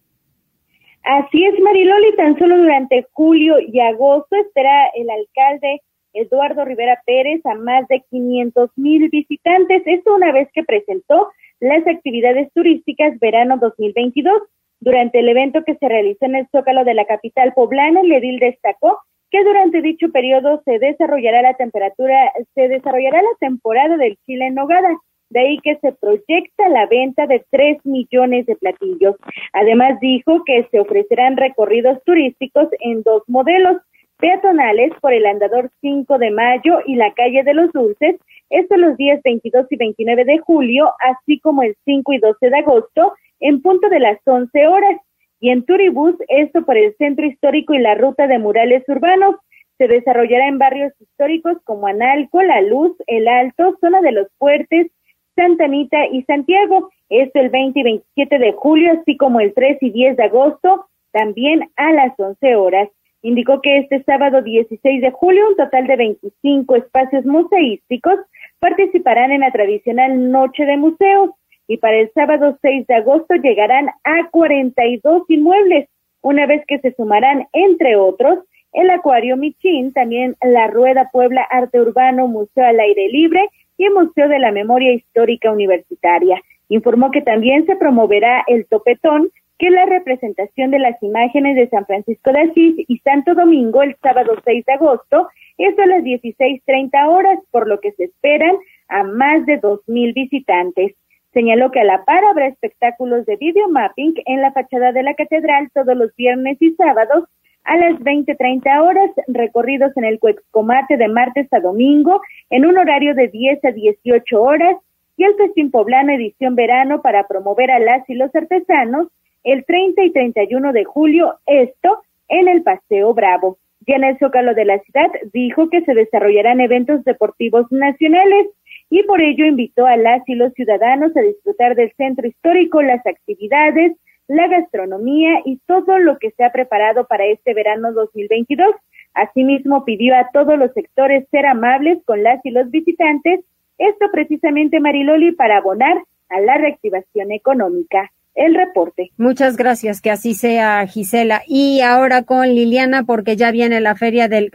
[1.04, 5.80] Así es, Mariloli, tan solo durante julio y agosto espera el alcalde
[6.14, 9.82] Eduardo Rivera Pérez a más de 500 mil visitantes.
[9.86, 14.42] Esto una vez que presentó las actividades turísticas verano 2022.
[14.80, 18.40] Durante el evento que se realizó en el Zócalo de la capital poblana, el edil
[18.40, 18.98] destacó
[19.30, 24.54] que durante dicho periodo se desarrollará la temperatura, se desarrollará la temporada del chile en
[24.54, 24.90] nogada.
[25.30, 29.16] De ahí que se proyecta la venta de 3 millones de platillos.
[29.54, 33.78] Además dijo que se ofrecerán recorridos turísticos en dos modelos,
[34.22, 38.96] peatonales por el andador 5 de mayo y la calle de los dulces, esto los
[38.96, 43.60] días 22 y 29 de julio, así como el 5 y 12 de agosto, en
[43.60, 45.00] punto de las 11 horas.
[45.40, 49.34] Y en Turibus, esto por el centro histórico y la ruta de murales urbanos.
[49.76, 54.86] Se desarrollará en barrios históricos como Analco, La Luz, El Alto, Zona de los Fuertes,
[55.34, 56.90] Santa Anita y Santiago.
[57.08, 60.86] Esto el 20 y 27 de julio, así como el 3 y 10 de agosto,
[61.10, 62.88] también a las 11 horas.
[63.22, 68.18] Indicó que este sábado 16 de julio un total de 25 espacios museísticos
[68.58, 71.30] participarán en la tradicional Noche de Museos
[71.68, 75.88] y para el sábado 6 de agosto llegarán a 42 inmuebles,
[76.20, 78.40] una vez que se sumarán, entre otros,
[78.72, 83.92] el Acuario Michín, también la Rueda Puebla Arte Urbano, Museo al Aire Libre y el
[83.92, 86.40] Museo de la Memoria Histórica Universitaria.
[86.68, 89.30] Informó que también se promoverá el Topetón,
[89.62, 93.84] que es la representación de las imágenes de San Francisco de Asís y Santo Domingo
[93.84, 98.56] el sábado 6 de agosto, esto a las 16.30 horas, por lo que se esperan
[98.88, 100.96] a más de 2.000 visitantes.
[101.32, 105.70] Señaló que a la par habrá espectáculos de videomapping en la fachada de la catedral
[105.72, 107.26] todos los viernes y sábados
[107.62, 112.20] a las 20.30 horas, recorridos en el Cuexcomate de martes a domingo
[112.50, 114.74] en un horario de 10 a 18 horas
[115.16, 119.06] y el Festín Poblano edición verano para promover a las y los artesanos
[119.44, 123.58] el 30 y 31 de julio, esto en el Paseo Bravo.
[123.86, 128.48] Ya en el Zócalo de la ciudad dijo que se desarrollarán eventos deportivos nacionales
[128.90, 133.04] y por ello invitó a las y los ciudadanos a disfrutar del centro histórico, las
[133.06, 133.96] actividades,
[134.28, 138.74] la gastronomía y todo lo que se ha preparado para este verano 2022.
[139.14, 143.40] Asimismo, pidió a todos los sectores ser amables con las y los visitantes,
[143.78, 148.10] esto precisamente Mariloli para abonar a la reactivación económica.
[148.34, 149.10] El reporte.
[149.18, 151.42] Muchas gracias, que así sea, Gisela.
[151.46, 154.50] Y ahora con Liliana, porque ya viene la feria del,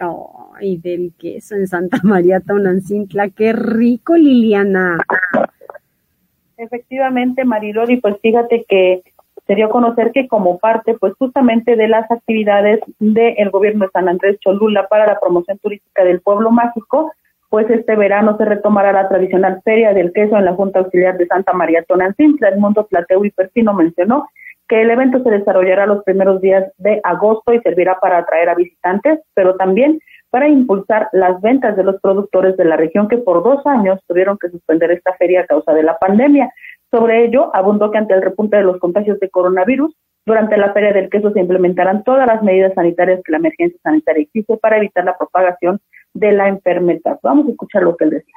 [0.61, 3.29] y del queso en Santa María Tonancintla.
[3.29, 4.97] Qué rico, Liliana.
[6.57, 9.03] Efectivamente, Mariloli, pues fíjate que
[9.45, 13.91] se dio a conocer que como parte, pues justamente de las actividades del gobierno de
[13.91, 17.11] San Andrés Cholula para la promoción turística del pueblo mágico,
[17.49, 21.27] pues este verano se retomará la tradicional Feria del Queso en la Junta Auxiliar de
[21.27, 22.49] Santa María Tonancintla.
[22.49, 24.27] El mundo plateo y perfino mencionó
[24.67, 28.55] que el evento se desarrollará los primeros días de agosto y servirá para atraer a
[28.55, 33.43] visitantes, pero también para impulsar las ventas de los productores de la región que por
[33.43, 36.51] dos años tuvieron que suspender esta feria a causa de la pandemia.
[36.91, 39.95] Sobre ello, abundó que ante el repunte de los contagios de coronavirus,
[40.25, 44.23] durante la Feria del Queso se implementarán todas las medidas sanitarias que la emergencia sanitaria
[44.23, 45.79] exige para evitar la propagación
[46.19, 47.19] de la enfermedad.
[47.23, 48.35] Vamos a escuchar lo que él decía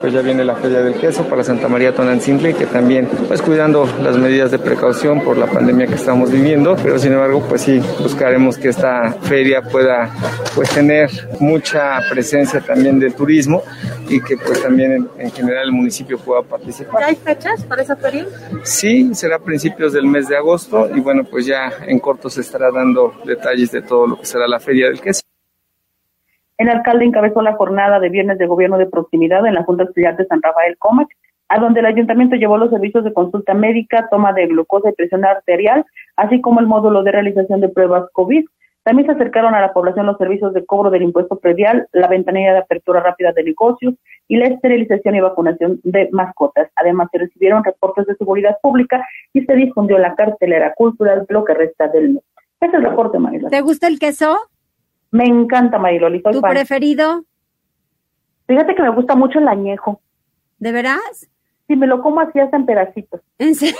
[0.00, 3.86] pues ya viene la Feria del Queso para Santa María Tonantzintli, que también pues cuidando
[4.02, 7.82] las medidas de precaución por la pandemia que estamos viviendo, pero sin embargo pues sí
[7.98, 10.10] buscaremos que esta feria pueda
[10.54, 13.62] pues tener mucha presencia también del turismo
[14.08, 17.02] y que pues también en, general el municipio pueda participar.
[17.02, 18.24] ¿Ya hay fechas para esa feria?
[18.62, 22.40] Sí, será a principios del mes de agosto y bueno pues ya en corto se
[22.40, 25.20] estará dando detalles de todo lo que será la Feria del Queso.
[26.60, 30.14] El alcalde encabezó la jornada de viernes de gobierno de proximidad en la Junta Auxiliar
[30.18, 31.08] de San Rafael Comac,
[31.48, 35.24] a donde el ayuntamiento llevó los servicios de consulta médica, toma de glucosa y presión
[35.24, 35.86] arterial,
[36.16, 38.44] así como el módulo de realización de pruebas COVID.
[38.82, 42.52] También se acercaron a la población los servicios de cobro del impuesto predial, la ventanilla
[42.52, 43.94] de apertura rápida de negocios
[44.28, 46.68] y la esterilización y vacunación de mascotas.
[46.76, 49.02] Además, se recibieron reportes de seguridad pública
[49.32, 52.22] y se difundió la cartelera cultural lo que resta del mes.
[52.60, 53.16] es el reporte.
[53.48, 54.36] ¿Te gusta el queso?
[55.10, 56.22] Me encanta Mariloli.
[56.22, 57.24] ¿Tu preferido?
[58.46, 60.00] Fíjate que me gusta mucho el añejo.
[60.58, 61.28] ¿De veras?
[61.66, 63.20] Sí, me lo como así hasta en pedacitos.
[63.38, 63.76] ¿En serio?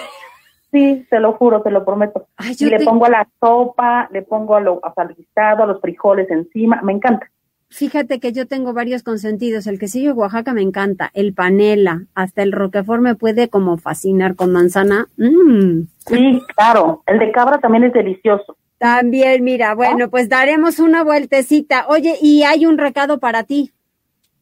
[0.72, 2.28] Sí, te lo juro, te lo prometo.
[2.59, 6.31] y le pongo a la sopa, le pongo a lo, al guisado, a los frijoles
[6.31, 7.28] encima, me encanta.
[7.70, 9.66] Fíjate que yo tengo varios consentidos.
[9.68, 14.35] El quesillo de Oaxaca me encanta, el panela, hasta el roquefort me puede como fascinar
[14.35, 15.07] con manzana.
[15.16, 15.83] Mm.
[16.07, 17.03] Sí, claro.
[17.07, 18.57] El de cabra también es delicioso.
[18.81, 21.85] También, mira, bueno, pues daremos una vueltecita.
[21.89, 23.72] Oye, y hay un recado para ti.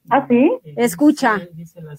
[0.09, 0.49] ¿Ah, sí?
[0.77, 1.41] Escucha.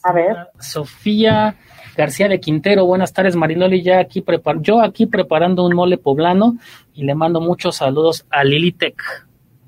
[0.04, 0.38] A ver.
[0.58, 1.58] Sofía
[1.98, 6.56] García de Quintero, buenas tardes, Mariloli, ya aquí prepar yo aquí preparando un mole poblano
[6.94, 9.04] y le mando muchos saludos a Lilitec.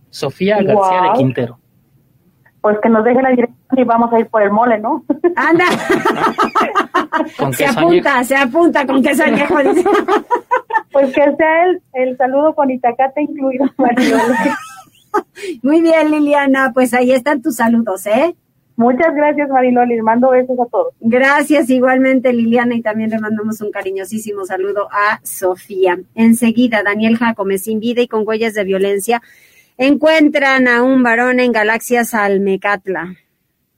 [0.10, 1.60] Sofía García de Quintero.
[2.62, 5.04] Pues que nos deje la dirección y vamos a ir por el mole, ¿no?
[5.36, 5.66] Anda.
[7.52, 9.56] se apunta, se apunta con queso añejo.
[10.92, 13.66] Pues que sea el, el saludo con Itacate incluido,
[15.62, 18.36] Muy bien, Liliana, pues ahí están tus saludos, ¿eh?
[18.82, 19.96] Muchas gracias, Mariloli.
[19.96, 20.94] Les mando besos a todos.
[21.00, 26.00] Gracias, igualmente, Liliana, y también le mandamos un cariñosísimo saludo a Sofía.
[26.16, 29.22] Enseguida, Daniel Jacome, sin vida y con huellas de violencia,
[29.78, 33.16] encuentran a un varón en Galaxias Almecatla.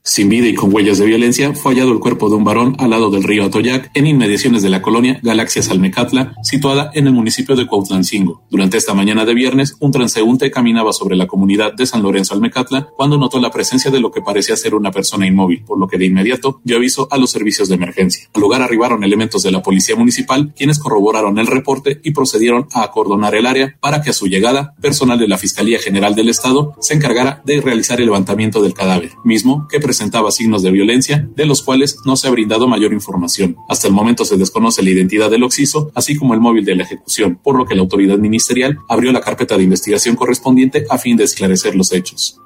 [0.06, 2.90] Sin vida y con huellas de violencia, fue hallado el cuerpo de un varón al
[2.90, 7.56] lado del río Atoyac, en inmediaciones de la colonia Galaxias Almecatla, situada en el municipio
[7.56, 8.42] de Cuautlancingo.
[8.50, 12.90] Durante esta mañana de viernes, un transeúnte caminaba sobre la comunidad de San Lorenzo Almecatla
[12.94, 15.96] cuando notó la presencia de lo que parecía ser una persona inmóvil, por lo que
[15.96, 18.28] de inmediato dio aviso a los servicios de emergencia.
[18.34, 22.82] Al lugar arribaron elementos de la policía municipal, quienes corroboraron el reporte y procedieron a
[22.82, 26.74] acordonar el área para que a su llegada, personal de la Fiscalía General del Estado
[26.80, 31.46] se encargara de realizar el levantamiento del cadáver, mismo que presentaba signos de violencia, de
[31.46, 33.56] los cuales no se ha brindado mayor información.
[33.68, 36.82] Hasta el momento se desconoce la identidad del occiso, así como el móvil de la
[36.82, 41.16] ejecución, por lo que la autoridad ministerial abrió la carpeta de investigación correspondiente a fin
[41.16, 42.40] de esclarecer los hechos.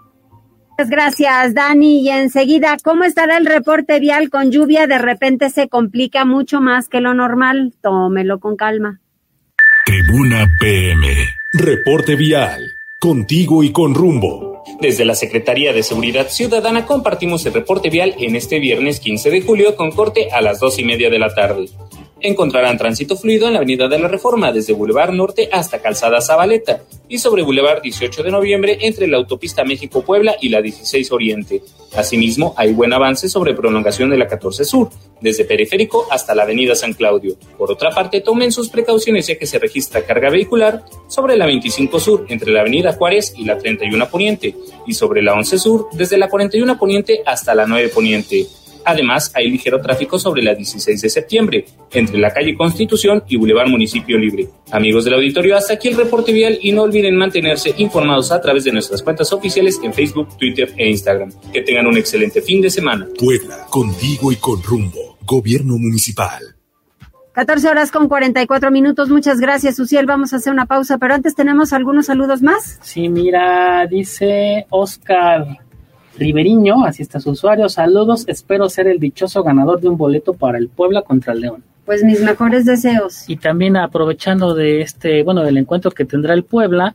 [0.77, 2.03] Gracias, Dani.
[2.03, 4.87] Y enseguida, ¿cómo estará el reporte vial con lluvia?
[4.87, 7.73] De repente se complica mucho más que lo normal.
[7.83, 9.01] Tómelo con calma.
[9.87, 11.07] Tribuna PM.
[11.55, 12.61] Reporte vial.
[13.01, 14.58] Contigo y con rumbo.
[14.81, 19.41] Desde la Secretaría de Seguridad Ciudadana compartimos el reporte vial en este viernes 15 de
[19.43, 21.69] julio con corte a las dos y media de la tarde
[22.21, 26.83] encontrarán tránsito fluido en la Avenida de la Reforma desde Boulevard Norte hasta Calzada Zabaleta
[27.09, 31.63] y sobre Boulevard 18 de Noviembre entre la autopista México-Puebla y la 16 Oriente.
[31.95, 34.91] Asimismo, hay buen avance sobre prolongación de la 14 Sur,
[35.21, 37.37] desde Periférico hasta la Avenida San Claudio.
[37.57, 42.01] Por otra parte, tomen sus precauciones ya que se registra carga vehicular sobre la 25
[42.01, 44.55] Sur entre la Avenida Juárez y la 31 Poniente
[44.87, 48.47] y sobre la 11 Sur desde la 41 Poniente hasta la 9 Poniente.
[48.89, 53.69] Además, hay ligero tráfico sobre la 16 de septiembre, entre la calle Constitución y Boulevard
[53.69, 54.49] Municipio Libre.
[54.71, 58.65] Amigos del auditorio, hasta aquí el reporte vial y no olviden mantenerse informados a través
[58.65, 61.31] de nuestras cuentas oficiales en Facebook, Twitter e Instagram.
[61.53, 63.07] Que tengan un excelente fin de semana.
[63.19, 65.19] Puebla, contigo y con rumbo.
[65.21, 66.57] Gobierno Municipal.
[67.33, 69.11] 14 horas con 44 minutos.
[69.11, 70.07] Muchas gracias, Uciel.
[70.07, 72.79] Vamos a hacer una pausa, pero antes tenemos algunos saludos más.
[72.81, 75.59] Sí, mira, dice Oscar
[76.19, 77.69] Riveriño, así está su usuario.
[77.69, 81.65] Saludos, espero ser el dichoso ganador de un boleto para el Puebla contra el León.
[81.87, 83.25] Pues mis mejores deseos.
[83.29, 86.95] Y también aprovechando de este, bueno, del encuentro que tendrá el Puebla,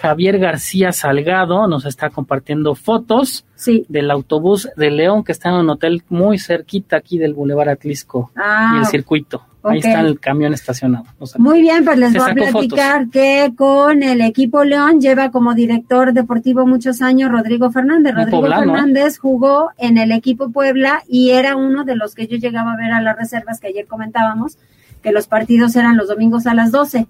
[0.00, 3.84] Javier García Salgado nos está compartiendo fotos sí.
[3.88, 8.30] del autobús de León que está en un hotel muy cerquita aquí del Boulevard Atlisco
[8.34, 9.42] Ah, y el circuito.
[9.64, 11.04] Ahí está el camión estacionado.
[11.20, 15.30] O sea, Muy bien, pues les voy a platicar que con el equipo León lleva
[15.30, 18.14] como director deportivo muchos años Rodrigo Fernández.
[18.14, 18.66] Rodrigo poblano, ¿eh?
[18.66, 22.76] Fernández jugó en el equipo Puebla y era uno de los que yo llegaba a
[22.76, 24.58] ver a las reservas que ayer comentábamos,
[25.00, 27.06] que los partidos eran los domingos a las 12.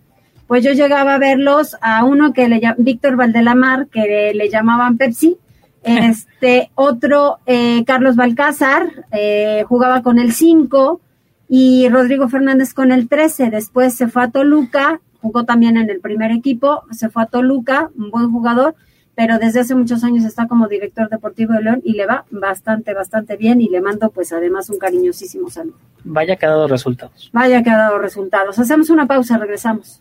[0.47, 5.39] Pues yo llegaba a verlos a uno que le Víctor Valdelamar, que le llamaban Pepsi,
[5.83, 11.01] este otro eh, Carlos Balcázar, eh, jugaba con el 5
[11.49, 13.51] y Rodrigo Fernández con el 13.
[13.51, 17.91] Después se fue a Toluca, jugó también en el primer equipo, se fue a Toluca,
[17.97, 18.75] un buen jugador,
[19.15, 22.95] pero desde hace muchos años está como director deportivo de León y le va bastante,
[22.95, 25.77] bastante bien y le mando pues además un cariñosísimo saludo.
[26.05, 27.31] vaya que ha dado resultados.
[27.33, 28.59] Vaya que ha dado resultados.
[28.59, 30.01] Hacemos una pausa, regresamos.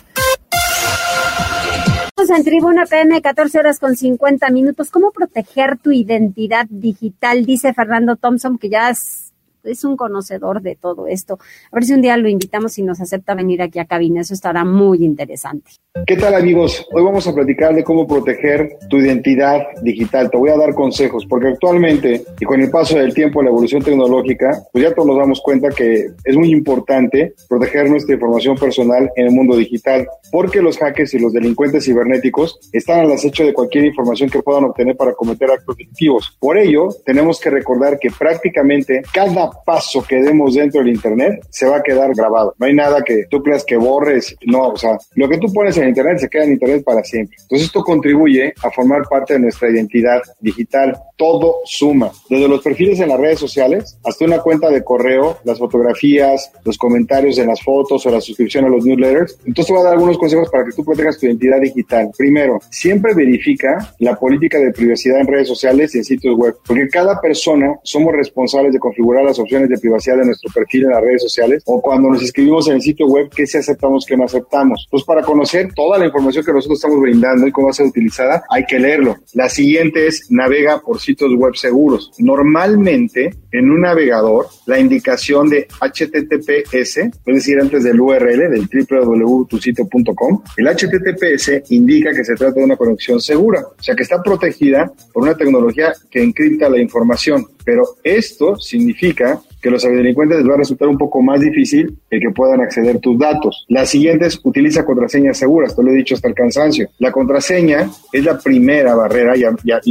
[2.29, 4.91] En Tribuna PM, 14 horas con 50 minutos.
[4.91, 7.45] ¿Cómo proteger tu identidad digital?
[7.45, 9.30] Dice Fernando Thompson, que ya es,
[9.63, 11.39] es un conocedor de todo esto.
[11.71, 14.21] A ver si un día lo invitamos y nos acepta venir aquí a cabina.
[14.21, 15.71] Eso estará muy interesante.
[16.07, 16.87] ¿Qué tal amigos?
[16.93, 20.31] Hoy vamos a platicar de cómo proteger tu identidad digital.
[20.31, 23.83] Te voy a dar consejos porque actualmente y con el paso del tiempo, la evolución
[23.83, 29.11] tecnológica, pues ya todos nos damos cuenta que es muy importante proteger nuestra información personal
[29.17, 33.53] en el mundo digital porque los hackers y los delincuentes cibernéticos están al acecho de
[33.53, 36.37] cualquier información que puedan obtener para cometer actos delictivos.
[36.39, 41.65] Por ello, tenemos que recordar que prácticamente cada paso que demos dentro del Internet se
[41.65, 42.55] va a quedar grabado.
[42.57, 45.77] No hay nada que tú creas que borres, no, o sea, lo que tú pones
[45.77, 47.37] en Internet se queda en Internet para siempre.
[47.41, 50.97] Entonces esto contribuye a formar parte de nuestra identidad digital.
[51.17, 55.59] Todo suma, desde los perfiles en las redes sociales hasta una cuenta de correo, las
[55.59, 59.37] fotografías, los comentarios en las fotos o la suscripción a los newsletters.
[59.45, 62.09] Entonces te voy a dar algunos consejos para que tú protejas tu identidad digital.
[62.17, 66.87] Primero, siempre verifica la política de privacidad en redes sociales y en sitios web, porque
[66.87, 71.01] cada persona somos responsables de configurar las opciones de privacidad de nuestro perfil en las
[71.01, 74.25] redes sociales o cuando nos inscribimos en el sitio web, qué si aceptamos, qué no
[74.25, 74.87] aceptamos.
[74.89, 77.87] Pues para conocer toda la información que nosotros estamos brindando y cómo va a ser
[77.87, 79.17] utilizada, hay que leerlo.
[79.33, 82.11] La siguiente es navega por sitios web seguros.
[82.19, 90.43] Normalmente, en un navegador, la indicación de HTTPS, es decir, antes del URL, del www.tusitio.com,
[90.57, 94.91] el HTTPS indica que se trata de una conexión segura, o sea que está protegida
[95.13, 97.45] por una tecnología que encripta la información.
[97.63, 102.19] Pero esto significa que los ciberdelincuentes les va a resultar un poco más difícil el
[102.19, 103.65] que puedan acceder tus datos.
[103.69, 106.89] La siguiente es utiliza contraseñas seguras, te lo he dicho hasta el cansancio.
[106.97, 109.81] La contraseña es la primera barrera y a,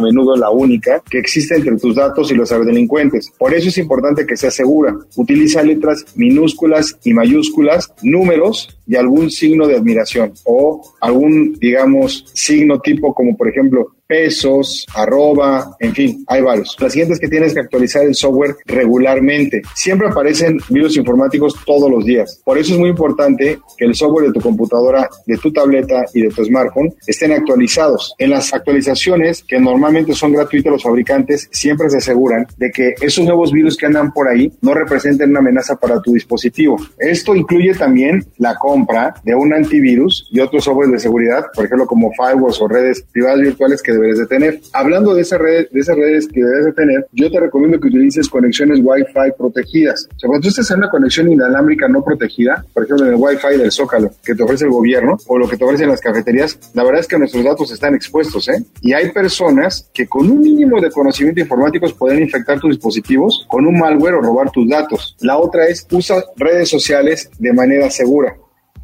[0.00, 3.32] menudo la única que existe entre tus datos y los ciberdelincuentes.
[3.36, 4.96] Por eso es importante que sea segura.
[5.16, 12.80] Utiliza letras minúsculas y mayúsculas, números y algún signo de admiración o algún, digamos, signo
[12.80, 16.74] tipo como por ejemplo pesos, arroba, en fin, hay varios.
[16.80, 19.62] La siguiente es que tienes que actualizar el software regularmente.
[19.74, 22.40] Siempre aparecen virus informáticos todos los días.
[22.44, 26.22] Por eso es muy importante que el software de tu computadora, de tu tableta y
[26.22, 28.14] de tu smartphone estén actualizados.
[28.18, 33.24] En las actualizaciones, que normalmente son gratuitas, los fabricantes siempre se aseguran de que esos
[33.26, 36.78] nuevos virus que andan por ahí no representen una amenaza para tu dispositivo.
[36.98, 41.86] Esto incluye también la compra de un antivirus y otros software de seguridad, por ejemplo,
[41.86, 44.60] como firewalls o redes privadas virtuales que deberes de tener.
[44.72, 47.88] Hablando de esas redes, de esas redes que debes de tener, yo te recomiendo que
[47.88, 50.08] utilices conexiones Wi-Fi protegidas.
[50.14, 53.18] O sea, cuando tú estés en una conexión inalámbrica no protegida, por ejemplo, en el
[53.18, 56.58] Wi-Fi del Zócalo que te ofrece el gobierno o lo que te ofrecen las cafeterías,
[56.74, 58.64] la verdad es que nuestros datos están expuestos, ¿eh?
[58.80, 63.66] Y hay personas que con un mínimo de conocimiento informáticos pueden infectar tus dispositivos con
[63.66, 65.16] un malware o robar tus datos.
[65.20, 68.36] La otra es usa redes sociales de manera segura.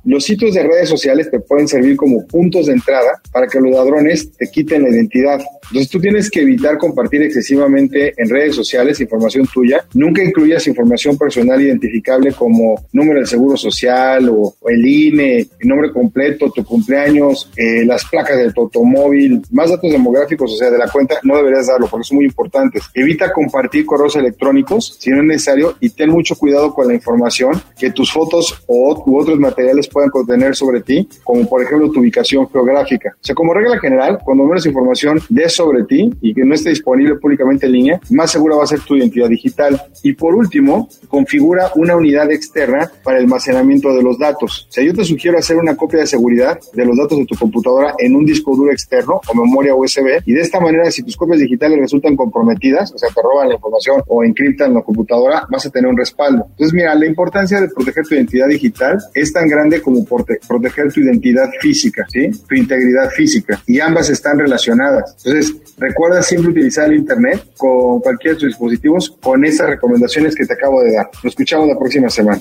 [0.04, 3.72] Los sitios de redes sociales te pueden servir como puntos de entrada para que los
[3.72, 5.40] ladrones te quiten la identidad.
[5.70, 9.84] Entonces tú tienes que evitar compartir excesivamente en redes sociales información tuya.
[9.94, 15.90] Nunca incluyas información personal identificable como número del seguro social o, el INE, el nombre
[15.90, 20.78] completo, tu cumpleaños, eh, las placas de tu automóvil, más datos demográficos, o sea, de
[20.78, 22.82] la cuenta, no deberías darlo porque son muy importantes.
[22.92, 27.62] Evita compartir correos electrónicos si no es necesario y ten mucho cuidado con la información
[27.78, 32.00] que tus fotos o u otros materiales puedan contener sobre ti, como por ejemplo tu
[32.00, 33.14] ubicación geográfica.
[33.14, 36.70] O sea, como regla general, cuando menos información de sobre ti y que no esté
[36.70, 39.80] disponible públicamente en línea, más segura va a ser tu identidad digital.
[40.02, 44.66] Y por último, configura una unidad externa para el almacenamiento de los datos.
[44.68, 47.36] O sea, yo te sugiero hacer una copia de seguridad de los datos de tu
[47.36, 51.16] computadora en un disco duro externo o memoria USB y de esta manera si tus
[51.16, 55.66] copias digitales resultan comprometidas, o sea, te roban la información o encriptan la computadora, vas
[55.66, 56.46] a tener un respaldo.
[56.50, 61.00] Entonces, mira, la importancia de proteger tu identidad digital es tan grande como proteger tu
[61.00, 62.30] identidad física, ¿sí?
[62.48, 65.16] Tu integridad física y ambas están relacionadas.
[65.24, 70.46] Entonces, recuerda siempre utilizar el Internet con cualquiera de tus dispositivos con esas recomendaciones que
[70.46, 71.10] te acabo de dar.
[71.22, 72.40] Nos escuchamos la próxima semana.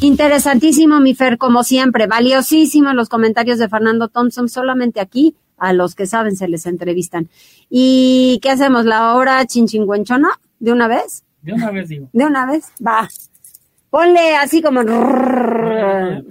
[0.00, 2.06] Interesantísimo, mi Fer, como siempre.
[2.06, 7.28] Valiosísimo los comentarios de Fernando Thompson, solamente aquí a los que saben se les entrevistan.
[7.70, 8.84] ¿Y qué hacemos?
[8.84, 10.28] ¿La hora chinchinguenchona?
[10.58, 11.24] ¿De una vez?
[11.42, 12.08] De una vez, digo.
[12.12, 12.66] ¿De una vez?
[12.84, 13.08] Va.
[13.94, 14.80] Ponle así como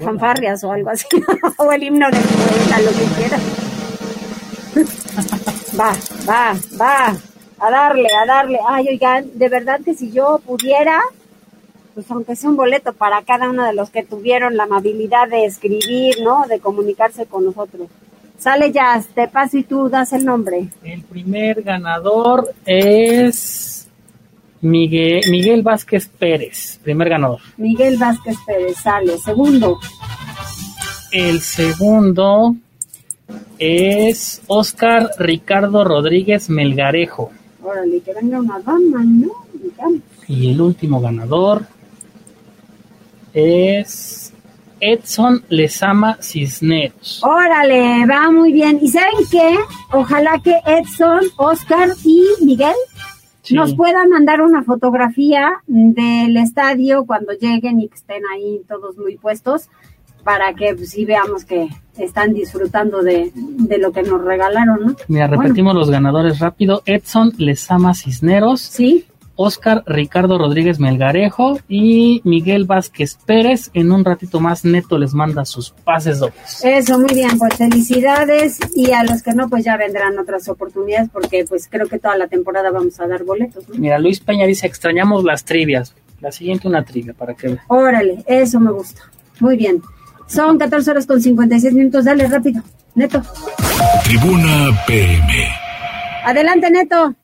[0.02, 1.08] fanfarrias o algo así.
[1.58, 3.42] o el himno de a lo que quieras.
[5.80, 5.94] va,
[6.28, 7.16] va, va.
[7.60, 8.60] A darle, a darle.
[8.68, 11.00] Ay, oigan, de verdad que si yo pudiera,
[11.94, 15.46] pues aunque sea un boleto para cada uno de los que tuvieron la amabilidad de
[15.46, 16.46] escribir, ¿no?
[16.50, 17.88] De comunicarse con nosotros.
[18.38, 20.68] Sale ya, te paso y tú das el nombre.
[20.84, 23.83] El primer ganador es
[24.64, 27.42] Miguel, Miguel Vázquez Pérez, primer ganador.
[27.58, 29.18] Miguel Vázquez Pérez, sale.
[29.18, 29.78] Segundo.
[31.12, 32.56] El segundo
[33.60, 37.32] es Oscar Ricardo Rodríguez Melgarejo.
[37.62, 39.32] Órale, que venga una dama, ¿no?
[40.30, 41.66] Y el último ganador
[43.34, 44.34] es
[44.80, 47.22] Edson Lesama Cisneros.
[47.22, 48.80] Órale, va muy bien.
[48.82, 49.58] ¿Y saben qué?
[49.92, 52.76] Ojalá que Edson, Oscar y Miguel
[53.52, 59.18] nos puedan mandar una fotografía del estadio cuando lleguen y que estén ahí todos muy
[59.18, 59.70] puestos
[60.24, 61.68] para que pues, sí veamos que
[61.98, 63.32] están disfrutando de,
[63.80, 64.96] lo que nos regalaron, ¿no?
[65.08, 66.82] Mira, repetimos los ganadores rápido.
[66.86, 68.62] Edson Lesama Cisneros.
[68.62, 69.06] Sí.
[69.36, 73.72] Oscar Ricardo Rodríguez Melgarejo y Miguel Vázquez Pérez.
[73.74, 76.64] En un ratito más Neto les manda sus pases dobles.
[76.64, 81.10] Eso, muy bien, pues felicidades y a los que no, pues ya vendrán otras oportunidades
[81.12, 83.66] porque pues creo que toda la temporada vamos a dar boletos.
[83.70, 85.96] Mira, Luis Peña dice, extrañamos las trivias.
[86.22, 89.02] La siguiente una trivia para que Órale, eso me gusta.
[89.40, 89.82] Muy bien.
[90.26, 92.06] Son 14 horas con 56 minutos.
[92.06, 92.64] Dale, rápido.
[92.96, 93.22] Neto.
[94.06, 95.48] Tribuna PM.
[96.24, 97.16] Adelante, Neto.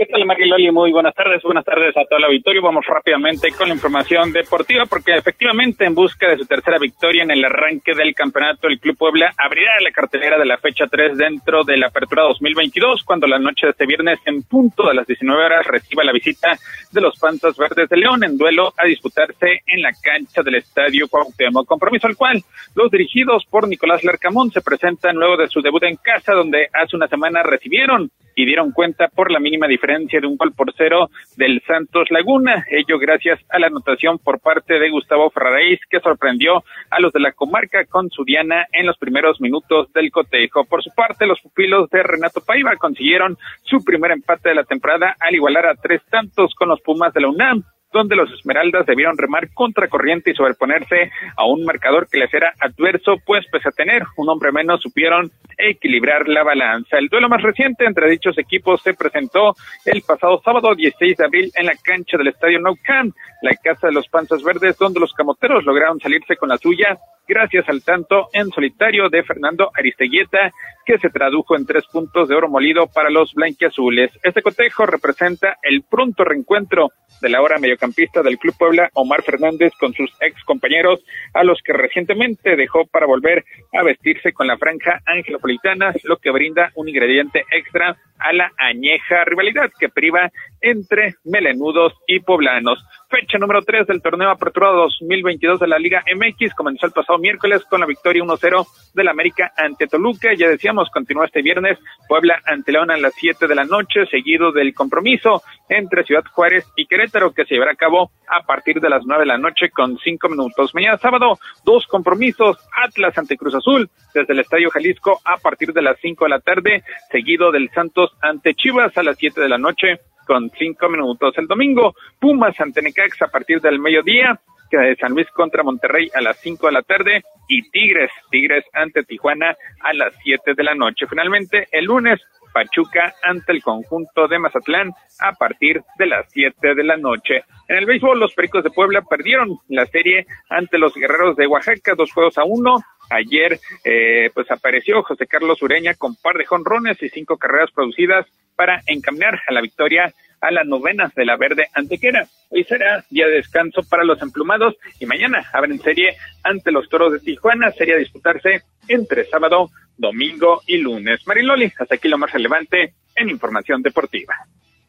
[0.00, 0.70] ¿Qué tal, Mariloli?
[0.70, 1.42] Muy buenas tardes.
[1.42, 2.62] Buenas tardes a todo el auditorio.
[2.62, 7.30] Vamos rápidamente con la información deportiva porque efectivamente en busca de su tercera victoria en
[7.30, 11.64] el arranque del campeonato, el Club Puebla abrirá la cartelera de la fecha 3 dentro
[11.64, 15.44] de la apertura 2022 cuando la noche de este viernes en punto de las 19
[15.44, 16.56] horas reciba la visita
[16.90, 21.08] de los Panzas Verdes de León en duelo a disputarse en la cancha del Estadio
[21.08, 21.66] Cuauhtémoc.
[21.66, 22.42] Compromiso al cual
[22.74, 26.96] los dirigidos por Nicolás Larcamón se presentan luego de su debut en casa donde hace
[26.96, 28.10] una semana recibieron
[28.40, 32.64] y dieron cuenta por la mínima diferencia de un gol por cero del Santos Laguna.
[32.70, 37.20] Ello gracias a la anotación por parte de Gustavo Ferraréis, que sorprendió a los de
[37.20, 40.64] la comarca con su Diana en los primeros minutos del cotejo.
[40.64, 45.14] Por su parte, los pupilos de Renato Paiva consiguieron su primer empate de la temporada
[45.20, 47.62] al igualar a tres tantos con los Pumas de la UNAM
[47.92, 52.52] donde los Esmeraldas debieron remar contra corriente y sobreponerse a un marcador que les era
[52.60, 56.98] adverso, pues pese a tener un hombre menos, supieron equilibrar la balanza.
[56.98, 61.52] El duelo más reciente entre dichos equipos se presentó el pasado sábado 16 de abril
[61.54, 65.12] en la cancha del Estadio Nou Camp, la casa de los Panzas Verdes, donde los
[65.12, 66.98] camoteros lograron salirse con la suya
[67.30, 70.50] gracias al tanto en solitario de Fernando Aristeguieta,
[70.84, 74.10] que se tradujo en tres puntos de oro molido para los blanquiazules.
[74.24, 76.88] Este cotejo representa el pronto reencuentro
[77.22, 81.62] de la hora mediocampista del Club Puebla, Omar Fernández, con sus ex compañeros, a los
[81.62, 86.88] que recientemente dejó para volver a vestirse con la franja angelopolitana, lo que brinda un
[86.88, 92.84] ingrediente extra a la añeja rivalidad que priva entre melenudos y poblanos.
[93.10, 97.64] Fecha número 3 del torneo aperturado 2022 de la Liga MX comenzó el pasado miércoles
[97.68, 100.32] con la victoria 1-0 del América ante Toluca.
[100.32, 104.52] Ya decíamos, continúa este viernes Puebla ante León a las 7 de la noche, seguido
[104.52, 108.88] del compromiso entre Ciudad Juárez y Querétaro, que se llevará a cabo a partir de
[108.88, 110.72] las nueve de la noche con cinco minutos.
[110.72, 115.82] Mañana sábado, dos compromisos, Atlas ante Cruz Azul, desde el Estadio Jalisco a partir de
[115.82, 119.58] las cinco de la tarde, seguido del Santos ante Chivas a las siete de la
[119.58, 119.98] noche
[120.30, 121.36] con cinco minutos.
[121.38, 124.38] El domingo, Pumas ante Necax a partir del mediodía,
[124.70, 129.02] de San Luis contra Monterrey a las 5 de la tarde y Tigres, Tigres ante
[129.02, 131.08] Tijuana a las 7 de la noche.
[131.08, 132.20] Finalmente, el lunes,
[132.54, 137.42] Pachuca ante el conjunto de Mazatlán a partir de las 7 de la noche.
[137.66, 141.94] En el béisbol, los Pericos de Puebla perdieron la serie ante los Guerreros de Oaxaca,
[141.96, 142.76] dos juegos a uno.
[143.10, 148.26] Ayer, eh, pues apareció José Carlos Ureña con par de jonrones y cinco carreras producidas
[148.56, 152.26] para encaminar a la victoria a las novenas de la Verde Antequera.
[152.48, 157.12] Hoy será día de descanso para los emplumados y mañana abren serie ante los Toros
[157.12, 157.72] de Tijuana.
[157.72, 161.26] Sería disputarse entre sábado, domingo y lunes.
[161.26, 164.34] Mariloli, hasta aquí lo más relevante en información deportiva.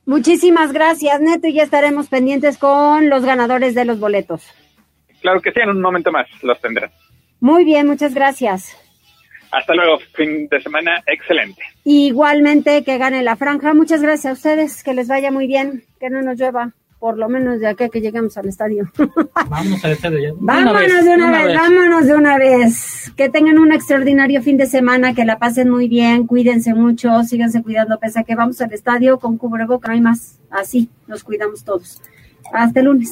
[0.06, 4.48] Muchísimas gracias, Neto, y ya estaremos pendientes con los ganadores de los boletos.
[5.22, 6.92] Claro que sí, en un momento más los tendrán.
[7.42, 8.78] Muy bien, muchas gracias.
[9.52, 11.62] Hasta luego, fin de semana excelente.
[11.84, 13.74] Igualmente que gane la franja.
[13.74, 17.28] Muchas gracias a ustedes, que les vaya muy bien, que no nos llueva, por lo
[17.28, 18.90] menos de aquí a que lleguemos al estadio.
[19.50, 20.30] Vámonos al estadio ya.
[20.36, 23.12] Vámonos de una, vez, vámonos de una vez.
[23.18, 27.64] Que tengan un extraordinario fin de semana, que la pasen muy bien, cuídense mucho, síganse
[27.64, 30.40] cuidando, pese a que vamos al estadio con cubreboca, no hay más.
[30.52, 32.02] Así nos cuidamos todos.
[32.54, 33.12] Hasta el lunes.